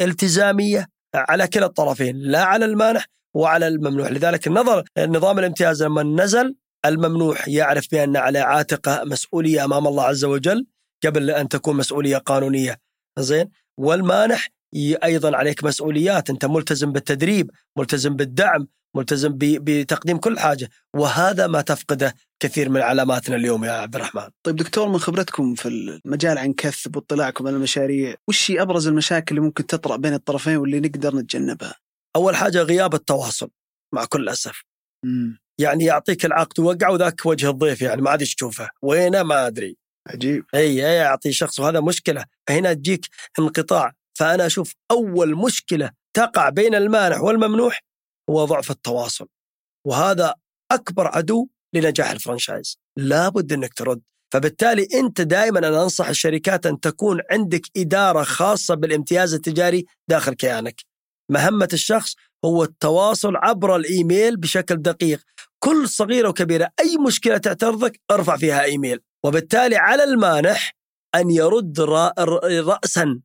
التزامية 0.00 0.86
على 1.14 1.46
كلا 1.46 1.66
الطرفين 1.66 2.16
لا 2.16 2.44
على 2.44 2.64
المانح 2.64 3.06
وعلى 3.34 3.68
الممنوح. 3.68 4.10
لذلك 4.10 4.46
النظر 4.46 4.84
نظام 4.98 5.38
الامتياز 5.38 5.82
لما 5.82 6.02
نزل 6.02 6.54
الممنوح 6.86 7.48
يعرف 7.48 7.86
بأن 7.92 8.16
على 8.16 8.38
عاتقه 8.38 9.04
مسؤولية 9.04 9.64
أمام 9.64 9.86
الله 9.86 10.04
عز 10.04 10.24
وجل. 10.24 10.66
قبل 11.06 11.30
أن 11.30 11.48
تكون 11.48 11.76
مسؤولية 11.76 12.16
قانونية 12.16 12.80
زين 13.18 13.50
والمانح 13.78 14.48
أيضا 15.04 15.36
عليك 15.36 15.64
مسؤوليات 15.64 16.30
أنت 16.30 16.44
ملتزم 16.44 16.92
بالتدريب 16.92 17.50
ملتزم 17.78 18.16
بالدعم 18.16 18.68
ملتزم 18.96 19.38
بتقديم 19.40 20.18
كل 20.18 20.38
حاجة 20.38 20.70
وهذا 20.96 21.46
ما 21.46 21.60
تفقده 21.60 22.14
كثير 22.42 22.68
من 22.68 22.80
علاماتنا 22.80 23.36
اليوم 23.36 23.64
يا 23.64 23.72
عبد 23.72 23.96
الرحمن. 23.96 24.28
طيب 24.42 24.56
دكتور 24.56 24.88
من 24.88 24.98
خبرتكم 24.98 25.54
في 25.54 25.68
المجال 25.68 26.38
عن 26.38 26.52
كثب 26.52 26.96
واطلاعكم 26.96 27.46
على 27.46 27.56
المشاريع، 27.56 28.14
وش 28.28 28.50
هي 28.50 28.62
أبرز 28.62 28.88
المشاكل 28.88 29.36
اللي 29.36 29.46
ممكن 29.46 29.66
تطرأ 29.66 29.96
بين 29.96 30.14
الطرفين 30.14 30.56
واللي 30.56 30.80
نقدر 30.80 31.16
نتجنبها؟ 31.16 31.74
أول 32.16 32.36
حاجة 32.36 32.62
غياب 32.62 32.94
التواصل 32.94 33.50
مع 33.94 34.04
كل 34.04 34.28
اسف. 34.28 34.62
مم. 35.04 35.38
يعني 35.60 35.84
يعطيك 35.84 36.24
العقد 36.24 36.60
وقع 36.60 36.88
وذاك 36.88 37.26
وجه 37.26 37.50
الضيف 37.50 37.82
يعني 37.82 38.02
ما 38.02 38.10
عاد 38.10 38.20
تشوفه، 38.20 38.68
وينه 38.82 39.22
ما 39.22 39.46
أدري. 39.46 39.76
عجيب. 40.10 40.44
أي 40.54 40.76
يعطي 40.76 41.32
شخص 41.32 41.60
وهذا 41.60 41.80
مشكلة. 41.80 42.24
هنا 42.48 42.72
تجيك 42.72 43.06
انقطاع. 43.38 43.92
فأنا 44.18 44.46
أشوف 44.46 44.74
أول 44.90 45.36
مشكلة 45.36 45.90
تقع 46.14 46.48
بين 46.48 46.74
المانح 46.74 47.20
والممنوح 47.20 47.84
هو 48.30 48.44
ضعف 48.44 48.70
التواصل. 48.70 49.26
وهذا 49.86 50.34
أكبر 50.72 51.06
عدو 51.06 51.48
لنجاح 51.74 52.10
الفرنشايز. 52.10 52.78
لابد 52.96 53.52
إنك 53.52 53.74
ترد. 53.74 54.00
فبالتالي 54.32 54.88
أنت 54.94 55.20
دائما 55.20 55.58
أنا 55.58 55.82
أنصح 55.82 56.08
الشركات 56.08 56.66
أن 56.66 56.80
تكون 56.80 57.20
عندك 57.30 57.62
إدارة 57.76 58.22
خاصة 58.22 58.74
بالامتياز 58.74 59.34
التجاري 59.34 59.86
داخل 60.08 60.34
كيانك. 60.34 60.80
مهمة 61.30 61.68
الشخص 61.72 62.14
هو 62.44 62.64
التواصل 62.64 63.36
عبر 63.36 63.76
الإيميل 63.76 64.36
بشكل 64.36 64.76
دقيق. 64.76 65.20
كل 65.58 65.88
صغيرة 65.88 66.28
وكبيرة 66.28 66.70
أي 66.80 66.96
مشكلة 67.06 67.38
تعترضك 67.38 68.00
ارفع 68.10 68.36
فيها 68.36 68.64
إيميل. 68.64 69.00
وبالتالي 69.24 69.76
على 69.76 70.04
المانح 70.04 70.76
أن 71.14 71.30
يرد 71.30 71.80
رأسا 71.80 73.20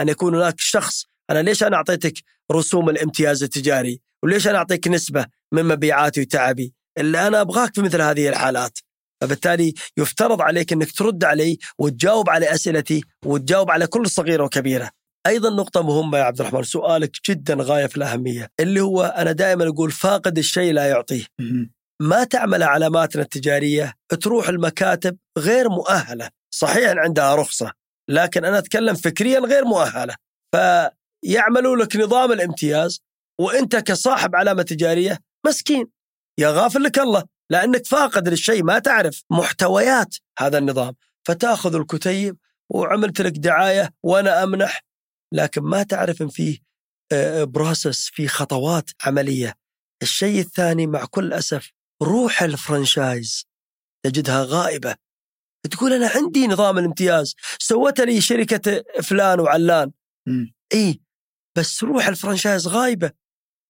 أن 0.00 0.08
يكون 0.08 0.34
هناك 0.34 0.54
شخص 0.58 1.04
أنا 1.30 1.42
ليش 1.42 1.62
أنا 1.62 1.76
أعطيتك 1.76 2.14
رسوم 2.52 2.90
الامتياز 2.90 3.42
التجاري؟ 3.42 4.00
وليش 4.22 4.48
أنا 4.48 4.58
أعطيك 4.58 4.88
نسبة 4.88 5.26
من 5.52 5.64
مبيعاتي 5.64 6.20
وتعبي؟ 6.20 6.74
اللي 6.98 7.26
أنا 7.26 7.40
أبغاك 7.40 7.74
في 7.74 7.80
مثل 7.82 8.00
هذه 8.00 8.28
الحالات. 8.28 8.78
فبالتالي 9.20 9.74
يفترض 9.96 10.42
عليك 10.42 10.72
أنك 10.72 10.92
ترد 10.92 11.24
علي 11.24 11.58
وتجاوب 11.78 12.30
على 12.30 12.54
أسئلتي 12.54 13.00
وتجاوب 13.24 13.70
على 13.70 13.86
كل 13.86 14.08
صغيرة 14.10 14.44
وكبيرة. 14.44 14.90
أيضا 15.26 15.50
نقطة 15.50 15.82
مهمة 15.82 16.18
يا 16.18 16.22
عبد 16.22 16.40
الرحمن 16.40 16.62
سؤالك 16.62 17.10
جدا 17.30 17.56
غاية 17.60 17.86
في 17.86 17.96
الأهمية 17.96 18.48
اللي 18.60 18.80
هو 18.80 19.02
أنا 19.02 19.32
دائما 19.32 19.68
أقول 19.68 19.90
فاقد 19.90 20.38
الشيء 20.38 20.72
لا 20.72 20.88
يعطيه. 20.88 21.24
ما 22.02 22.24
تعمل 22.24 22.62
علاماتنا 22.62 23.22
التجارية 23.22 23.94
تروح 24.20 24.48
المكاتب 24.48 25.18
غير 25.38 25.68
مؤهلة. 25.68 26.30
صحيح 26.50 26.92
عندها 26.96 27.34
رخصة 27.34 27.72
لكن 28.10 28.44
أنا 28.44 28.58
أتكلم 28.58 28.94
فكريا 28.94 29.40
غير 29.40 29.64
مؤهلة. 29.64 30.14
فيعملوا 30.54 31.76
لك 31.76 31.96
نظام 31.96 32.32
الامتياز 32.32 33.02
وأنت 33.40 33.76
كصاحب 33.76 34.36
علامة 34.36 34.62
تجارية 34.62 35.18
مسكين. 35.46 35.86
يا 36.38 36.48
غافل 36.50 36.82
لك 36.82 36.98
الله 36.98 37.24
لأنك 37.50 37.86
فاقد 37.86 38.28
للشيء 38.28 38.64
ما 38.64 38.78
تعرف 38.78 39.22
محتويات 39.30 40.16
هذا 40.38 40.58
النظام. 40.58 40.94
فتأخذ 41.26 41.74
الكتيب 41.74 42.36
وعملت 42.70 43.20
لك 43.20 43.32
دعاية 43.32 43.94
وأنا 44.02 44.42
أمنح. 44.42 44.84
لكن 45.32 45.62
ما 45.62 45.82
تعرف 45.82 46.22
إن 46.22 46.28
فيه 46.28 46.58
process 47.42 48.10
في 48.12 48.28
خطوات 48.28 48.90
عملية. 49.04 49.54
الشيء 50.02 50.40
الثاني 50.40 50.86
مع 50.86 51.04
كل 51.04 51.32
أسف 51.32 51.72
روح 52.04 52.42
الـ 52.42 52.52
franchise 52.52 53.46
تجدها 54.04 54.44
غائبة. 54.44 54.96
تقول 55.70 55.92
أنا 55.92 56.10
عندي 56.14 56.46
نظام 56.46 56.78
الامتياز 56.78 57.34
سوت 57.58 58.00
لي 58.00 58.20
شركة 58.20 58.84
فلان 59.02 59.40
وعلان. 59.40 59.92
إي 60.74 61.00
بس 61.58 61.82
روح 61.82 62.06
الـ 62.06 62.12
franchise 62.12 62.68
غايبة. 62.68 63.12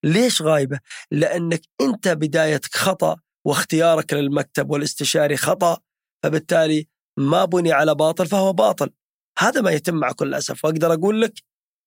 ليش 0.05 0.43
غايبة؟ 0.43 0.81
لأنك 1.11 1.63
أنت 1.81 2.09
بدايتك 2.09 2.75
خطأ 2.75 3.17
واختيارك 3.47 4.13
للمكتب 4.13 4.71
والاستشاري 4.71 5.37
خطأ 5.37 5.81
فبالتالي 6.23 6.89
ما 7.19 7.45
بني 7.45 7.73
على 7.73 7.95
باطل 7.95 8.27
فهو 8.27 8.53
باطل. 8.53 8.91
هذا 9.39 9.61
ما 9.61 9.71
يتم 9.71 9.95
مع 9.95 10.13
كل 10.13 10.35
اسف 10.35 10.65
وأقدر 10.65 10.93
أقول 10.93 11.23
لك 11.23 11.43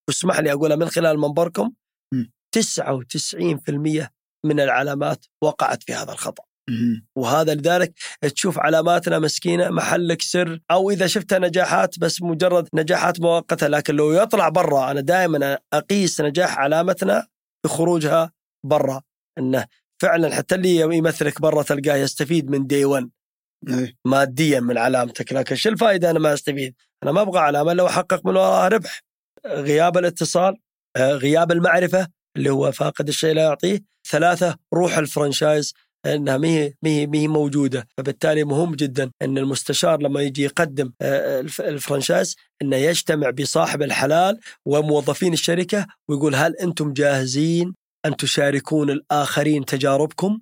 واسمح 0.08 0.38
لي 0.38 0.52
أقولها 0.52 0.76
من 0.76 0.88
خلال 0.88 1.18
منبركم 1.18 1.72
99% 2.56 4.17
من 4.46 4.60
العلامات 4.60 5.26
وقعت 5.42 5.82
في 5.82 5.94
هذا 5.94 6.12
الخطأ. 6.12 6.44
وهذا 7.16 7.54
لذلك 7.54 7.92
تشوف 8.34 8.58
علاماتنا 8.58 9.18
مسكينة 9.18 9.68
محلك 9.68 10.22
سر 10.22 10.60
أو 10.70 10.90
إذا 10.90 11.06
شفت 11.06 11.34
نجاحات 11.34 11.98
بس 11.98 12.22
مجرد 12.22 12.68
نجاحات 12.74 13.20
مؤقتة 13.20 13.66
لكن 13.66 13.94
لو 13.94 14.12
يطلع 14.12 14.48
برا 14.48 14.90
أنا 14.90 15.00
دائما 15.00 15.58
أقيس 15.72 16.20
نجاح 16.20 16.58
علامتنا 16.58 17.26
بخروجها 17.64 18.32
برا. 18.66 19.02
إنه 19.38 19.66
فعلا 20.02 20.34
حتى 20.34 20.54
اللي 20.54 20.76
يمثلك 20.76 21.40
برا 21.40 21.62
تلقاه 21.62 21.96
يستفيد 21.96 22.50
من 22.50 22.66
دي 22.66 22.84
1 22.84 23.10
ماديا 24.04 24.60
من 24.60 24.78
علامتك 24.78 25.32
لكن 25.32 25.56
شو 25.56 25.68
الفائده 25.68 26.10
أنا 26.10 26.18
ما 26.18 26.34
أستفيد؟ 26.34 26.74
أنا 27.02 27.12
ما 27.12 27.22
أبغى 27.22 27.38
علامة 27.38 27.72
لو 27.72 27.86
أحقق 27.86 28.26
من 28.26 28.36
وراها 28.36 28.68
ربح. 28.68 29.02
غياب 29.46 29.98
الاتصال 29.98 30.56
غياب 30.98 31.52
المعرفة 31.52 32.08
اللي 32.38 32.50
هو 32.50 32.72
فاقد 32.72 33.08
الشيء 33.08 33.34
لا 33.34 33.42
يعطيه. 33.42 33.80
ثلاثة 34.10 34.56
روح 34.74 34.98
الفرنشايز 34.98 35.74
إنها 36.06 36.36
مهي 36.36 36.74
مهي 36.82 37.06
مهي 37.06 37.28
موجودة. 37.28 37.88
فبالتالي 37.96 38.44
مهم 38.44 38.74
جدا 38.74 39.10
إن 39.22 39.38
المستشار 39.38 40.02
لما 40.02 40.22
يجي 40.22 40.42
يقدم 40.42 40.92
الفرنشايز 41.60 42.36
إنه 42.62 42.76
يجتمع 42.76 43.30
بصاحب 43.30 43.82
الحلال 43.82 44.40
وموظفين 44.66 45.32
الشركة 45.32 45.86
ويقول 46.08 46.34
هل 46.34 46.56
أنتم 46.56 46.92
جاهزين 46.92 47.74
أن 48.06 48.16
تشاركون 48.16 48.90
الآخرين 48.90 49.64
تجاربكم؟ 49.64 50.40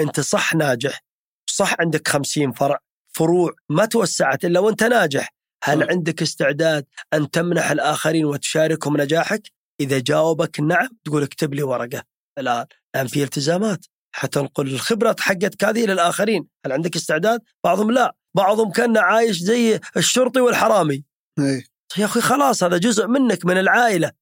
أنت 0.00 0.20
صح 0.20 0.54
ناجح. 0.54 1.04
صح 1.46 1.76
عندك 1.80 2.08
خمسين 2.08 2.52
فرع. 2.52 2.78
فروع 3.14 3.52
ما 3.68 3.84
توسعت 3.84 4.44
إلا 4.44 4.60
وأنت 4.60 4.84
ناجح. 4.84 5.34
هل 5.64 5.90
عندك 5.90 6.22
استعداد 6.22 6.86
أن 7.14 7.30
تمنح 7.30 7.70
الآخرين 7.70 8.24
وتشاركهم 8.24 9.00
نجاحك؟ 9.00 9.42
إذا 9.80 9.98
جاوبك 9.98 10.60
نعم 10.60 10.88
تقول 11.04 11.22
اكتب 11.22 11.54
لي 11.54 11.62
ورقة. 11.62 12.02
الآن 12.38 12.66
الآن 12.94 13.06
في 13.06 13.22
التزامات. 13.22 13.86
حتنقل 14.14 14.66
الخبرة 14.66 15.16
حقتك 15.20 15.64
هذه 15.64 15.86
للآخرين 15.86 16.46
هل 16.66 16.72
عندك 16.72 16.96
استعداد؟ 16.96 17.40
بعضهم 17.64 17.90
لا. 17.90 18.16
بعضهم 18.36 18.72
كان 18.72 18.98
عايش 18.98 19.38
زي 19.38 19.80
الشرطي 19.96 20.40
والحرامي. 20.40 21.04
أي. 21.38 21.64
يا 21.98 22.04
أخي 22.04 22.20
خلاص 22.20 22.62
هذا 22.62 22.78
جزء 22.78 23.06
منك 23.06 23.46
من 23.46 23.58
العائلة. 23.58 24.12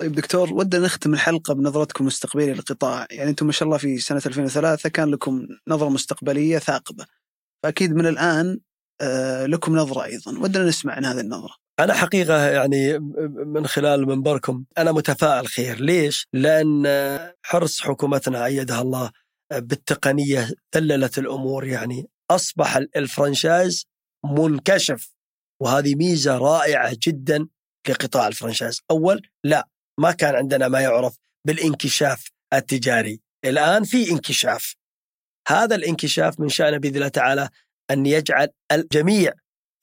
طيب 0.00 0.12
دكتور 0.12 0.52
ودنا 0.52 0.84
نختم 0.84 1.14
الحلقة 1.14 1.54
بنظرتكم 1.54 2.04
المستقبلية 2.04 2.52
للقطاع. 2.52 3.06
يعني 3.10 3.30
أنتم 3.30 3.46
ما 3.46 3.52
شاء 3.52 3.66
الله 3.66 3.78
في 3.78 3.98
سنة 3.98 4.22
2003 4.26 4.88
كان 4.88 5.10
لكم 5.10 5.46
نظرة 5.68 5.88
مستقبلية 5.88 6.58
ثاقبة. 6.58 7.06
فأكيد 7.62 7.92
من 7.94 8.06
الآن 8.06 8.60
آه 9.00 9.46
لكم 9.46 9.76
نظرة 9.76 10.04
أيضا. 10.04 10.38
ودنا 10.38 10.64
نسمع 10.64 10.92
عن 10.94 11.04
هذه 11.04 11.20
النظرة. 11.20 11.61
أنا 11.80 11.94
حقيقة 11.94 12.50
يعني 12.50 12.98
من 13.46 13.66
خلال 13.66 14.06
منبركم 14.06 14.64
أنا 14.78 14.92
متفائل 14.92 15.46
خير. 15.46 15.80
ليش؟ 15.80 16.28
لأن 16.32 16.86
حرص 17.42 17.80
حكومتنا 17.80 18.46
أيدها 18.46 18.82
الله 18.82 19.10
بالتقنية 19.52 20.50
ذللت 20.76 21.18
الأمور 21.18 21.66
يعني 21.66 22.08
أصبح 22.30 22.76
الفرنشايز 22.76 23.86
منكشف 24.24 25.14
وهذه 25.62 25.94
ميزة 25.94 26.38
رائعة 26.38 26.96
جدا 27.06 27.48
لقطاع 27.88 28.28
الفرنشايز. 28.28 28.80
أول 28.90 29.28
لا 29.44 29.68
ما 30.00 30.12
كان 30.12 30.34
عندنا 30.34 30.68
ما 30.68 30.80
يعرف 30.80 31.16
بالانكشاف 31.46 32.30
التجاري. 32.54 33.20
الآن 33.44 33.84
في 33.84 34.10
انكشاف. 34.10 34.74
هذا 35.48 35.74
الانكشاف 35.76 36.40
من 36.40 36.48
شأنه 36.48 36.76
بإذن 36.76 36.96
الله 36.96 37.08
تعالى 37.08 37.48
أن 37.90 38.06
يجعل 38.06 38.48
الجميع 38.72 39.32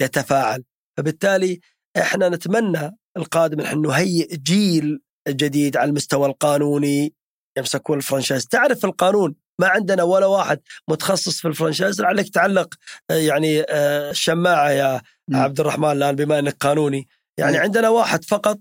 يتفاعل. 0.02 0.63
فبالتالي 0.97 1.60
إحنا 1.97 2.30
نتمنى 2.30 2.97
القادم 3.17 3.62
نحن 3.62 3.82
نهيئ 3.82 4.38
جيل 4.38 5.02
جديد 5.28 5.78
على 5.78 5.89
المستوى 5.89 6.28
القانوني 6.28 7.13
يمسكون 7.58 7.97
الفرنشايز 7.97 8.45
تعرف 8.45 8.86
القانون 8.86 9.36
ما 9.60 9.67
عندنا 9.67 10.04
ولا 10.04 10.25
واحد 10.25 10.60
متخصص 10.88 11.41
في 11.41 11.47
الفرنشايز 11.47 12.02
لعلك 12.02 12.30
تعلق 12.30 12.73
يعني 13.10 13.65
الشماعة 13.69 14.69
يا. 14.69 15.02
عبد 15.34 15.60
الرحمن 15.60 15.91
الآن 15.91 16.15
بما 16.15 16.39
إنك 16.39 16.56
قانوني 16.60 17.08
يعني. 17.39 17.58
عندنا 17.58 17.89
واحد 17.89 18.23
فقط 18.23 18.60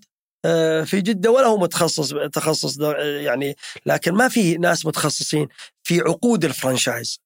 في 0.85 1.01
جدة 1.01 1.31
ولا 1.31 1.47
هو 1.47 1.59
متخصص 1.59 2.15
تخصص 2.33 2.81
يعني 3.01 3.57
لكن 3.87 4.13
ما 4.13 4.29
في 4.29 4.57
ناس 4.57 4.87
متخصصين 4.87 5.49
في 5.83 6.01
عقود 6.01 6.45
الفرنشايز. 6.45 7.21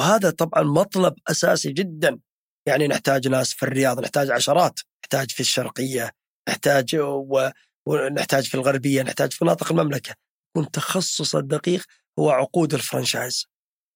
وهذا 0.00 0.30
طبعا 0.30 0.62
مطلب 0.62 1.14
أساسي 1.28 1.72
جدا 1.72 2.18
يعني 2.68 2.88
نحتاج 2.88 3.28
ناس 3.28 3.52
في 3.52 3.62
الرياض 3.62 4.00
نحتاج 4.00 4.30
عشرات 4.30 4.80
نحتاج 5.06 5.30
في 5.30 5.40
الشرقية 5.40 6.10
نحتاج 6.48 6.96
و... 6.96 7.48
ونحتاج 7.86 8.44
في 8.44 8.54
الغربية 8.54 9.02
نحتاج 9.02 9.32
في 9.32 9.44
مناطق 9.44 9.72
المملكة. 9.72 10.14
يكون 10.50 10.70
تخصص 10.70 11.34
الدقيق 11.36 11.84
هو 12.18 12.30
عقود 12.30 12.74
الفرنشايز 12.74 13.46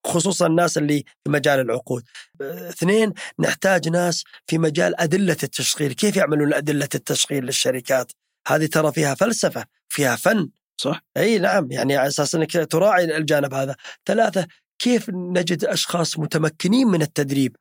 خصوصا 0.06 0.46
الناس 0.46 0.78
اللي 0.78 1.04
في 1.24 1.30
مجال 1.30 1.60
العقود. 1.60 2.04
اثنين 2.42 3.12
نحتاج 3.38 3.88
ناس 3.88 4.24
في 4.46 4.58
مجال 4.58 5.00
أدلة 5.00 5.36
التشغيل. 5.42 5.92
كيف 5.92 6.16
يعملون 6.16 6.54
أدلة 6.54 6.88
التشغيل 6.94 7.44
للشركات؟ 7.44 8.12
هذه 8.48 8.66
ترى 8.66 8.92
فيها 8.92 9.14
فلسفة 9.14 9.64
فيها 9.88 10.16
فن. 10.16 10.48
صح. 10.80 11.00
إي 11.16 11.38
نعم 11.38 11.72
يعني 11.72 11.96
على 11.96 12.08
أساس 12.08 12.34
إنك 12.34 12.52
تراعي 12.52 13.16
الجانب 13.16 13.54
هذا. 13.54 13.76
ثلاثة 14.06 14.46
كيف 14.78 15.10
نجد 15.10 15.64
أشخاص 15.64 16.18
متمكنين 16.18 16.86
من 16.86 17.02
التدريب؟ 17.02 17.56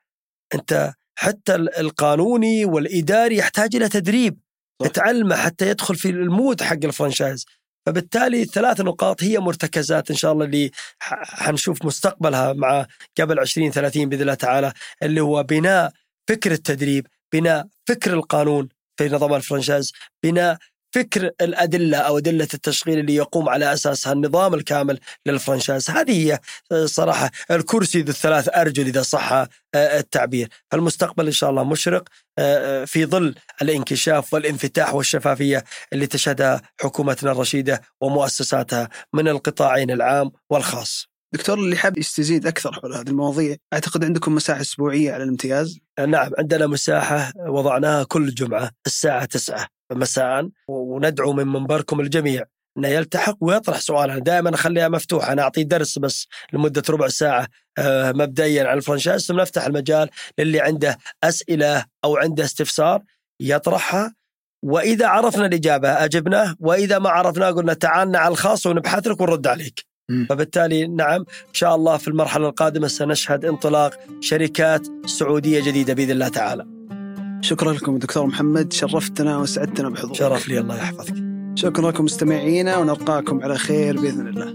أنت 0.53 0.93
حتى 1.19 1.55
القانوني 1.55 2.65
والإداري 2.65 3.38
يحتاج 3.38 3.75
إلى 3.75 3.89
تدريب 3.89 4.39
تعلمه 4.93 5.36
حتى 5.36 5.69
يدخل 5.69 5.95
في 5.95 6.10
الـ 6.10 6.20
mood 6.20 6.63
حق 6.63 6.77
الـ 6.84 6.89
franchise. 6.89 7.45
فبالتالي 7.86 8.41
الثلاث 8.41 8.82
نقاط 8.82 9.23
هي 9.23 9.39
مرتكزات 9.39 10.10
إن 10.12 10.15
شاء 10.15 10.32
الله 10.32 10.45
اللي 10.45 10.71
حنشوف 11.23 11.86
مستقبلها 11.86 12.53
مع 12.53 12.86
قبل 13.19 13.39
20 13.39 13.71
30 13.71 14.10
بإذن 14.10 14.21
الله 14.21 14.34
تعالى 14.34 14.73
اللي 15.03 15.21
هو 15.21 15.43
بناء 15.43 15.91
فكر 16.29 16.51
التدريب، 16.51 17.08
بناء 17.34 17.67
فكر 17.88 18.13
القانون 18.13 18.69
في 18.97 19.10
نظام 19.10 19.34
الـ 19.34 19.39
franchise، 19.39 19.93
بناء 20.23 20.58
فكر 20.91 21.32
الأدلة 21.41 21.97
أو 21.97 22.17
أدلة 22.17 22.47
التشغيل 22.54 22.99
اللي 22.99 23.15
يقوم 23.15 23.49
على 23.49 23.73
أساسها 23.73 24.13
النظام 24.13 24.54
الكامل 24.54 24.99
لل 25.25 25.36
franchise، 25.36 25.89
هذه 25.89 26.32
هي 26.32 26.39
صراحة 26.86 27.32
الكرسي 27.52 28.02
ذو 28.02 28.10
الثلاث 28.10 28.49
أرجل 28.56 28.88
إذا 28.88 29.02
صح 29.02 29.45
التعبير، 29.75 30.49
فالمستقبل 30.71 31.25
إن 31.25 31.32
شاء 31.32 31.49
الله 31.49 31.63
مشرق 31.63 32.04
في 32.86 33.06
ظل 33.06 33.36
الانكشاف 33.62 34.34
والانفتاح 34.34 34.93
والشفافية 34.93 35.63
اللي 35.93 36.08
تشهدها 36.08 36.62
حكومتنا 36.82 37.32
الرشيدة 37.32 37.82
ومؤسساتها 38.02 38.89
من 39.13 39.28
القطاعين 39.28 39.91
العام 39.91 40.32
والخاص. 40.49 41.10
دكتور 41.34 41.60
اللي 41.60 41.78
حاب 41.78 41.97
يستزيد 41.97 42.47
أكثر 42.47 42.73
حول 42.73 42.95
هذه 42.95 43.10
المواضيع، 43.10 43.56
أعتقد 43.73 44.06
عندكم 44.06 44.36
مساحة 44.36 44.62
أسبوعية 44.62 45.13
على 45.13 45.23
الامتياز؟ 45.23 45.80
نعم 46.08 46.32
عندنا 46.38 46.67
مساحة 46.67 47.34
وضعناها 47.38 48.04
كل 48.04 48.34
جمعة 48.34 48.71
الساعة 48.86 49.25
9 49.25 49.67
مساء 49.91 50.49
وندعو 50.67 51.34
من 51.34 51.47
منبركم 51.47 51.99
الجميع 51.99 52.43
انه 52.78 52.88
يلتحق 52.88 53.38
ويطرح 53.41 53.80
سؤاله 53.80 54.17
دائما 54.17 54.56
أخليها 54.56 54.88
مفتوحة 54.88 55.32
أنا 55.34 55.41
اعطي 55.41 55.63
درس 55.63 55.99
بس 55.99 56.28
لمدة 56.54 56.84
ربع 56.89 57.08
ساعة 57.08 57.47
مبدئيا 58.13 58.63
على 58.63 58.78
الفرنشايز 58.78 59.25
ثم 59.25 59.39
نفتح 59.39 59.65
المجال 59.65 60.10
للي 60.39 60.60
عنده 60.60 60.97
أسئلة 61.23 61.86
أو 62.04 62.17
عنده 62.17 62.43
استفسار 62.43 63.04
يطرحها 63.39 64.15
وإذا 64.63 65.08
عرفنا 65.08 65.45
الإجابة 65.45 65.89
أجبناه 65.89 66.56
وإذا 66.60 66.99
ما 66.99 67.10
عرفناه 67.10 67.52
قلنا 67.52 67.73
تعالنا 67.73 68.19
على 68.19 68.32
الخاص 68.32 68.65
ونبحث 68.65 69.08
لك 69.08 69.21
ونرد 69.21 69.47
عليك. 69.47 69.86
فبالتالي 70.30 70.88
نعم 70.88 71.19
إن 71.21 71.54
شاء 71.54 71.75
الله 71.75 71.97
في 71.97 72.08
المرحلة 72.08 72.49
القادمة 72.49 72.88
سنشهد 72.88 73.45
انطلاق 73.45 73.99
شركات 74.19 74.88
سعودية 75.06 75.62
جديدة 75.63 75.93
بإذن 75.93 76.12
الله 76.12 76.28
تعالى. 76.28 76.65
شكرا 77.41 77.73
لكم 77.73 77.97
دكتور 77.97 78.25
محمد 78.25 78.73
شرفتنا 78.73 79.38
وسعدتنا 79.38 79.89
بحضورك. 79.89 80.15
شرف 80.15 80.49
لي 80.49 80.60
الله 80.60 80.78
يحفظك. 80.78 81.15
شكرا 81.56 81.91
لكم 81.91 82.04
مستمعينا 82.04 82.78
ونلقاكم 82.78 83.43
على 83.43 83.58
خير 83.58 84.02
بإذن 84.02 84.28
الله. 84.28 84.54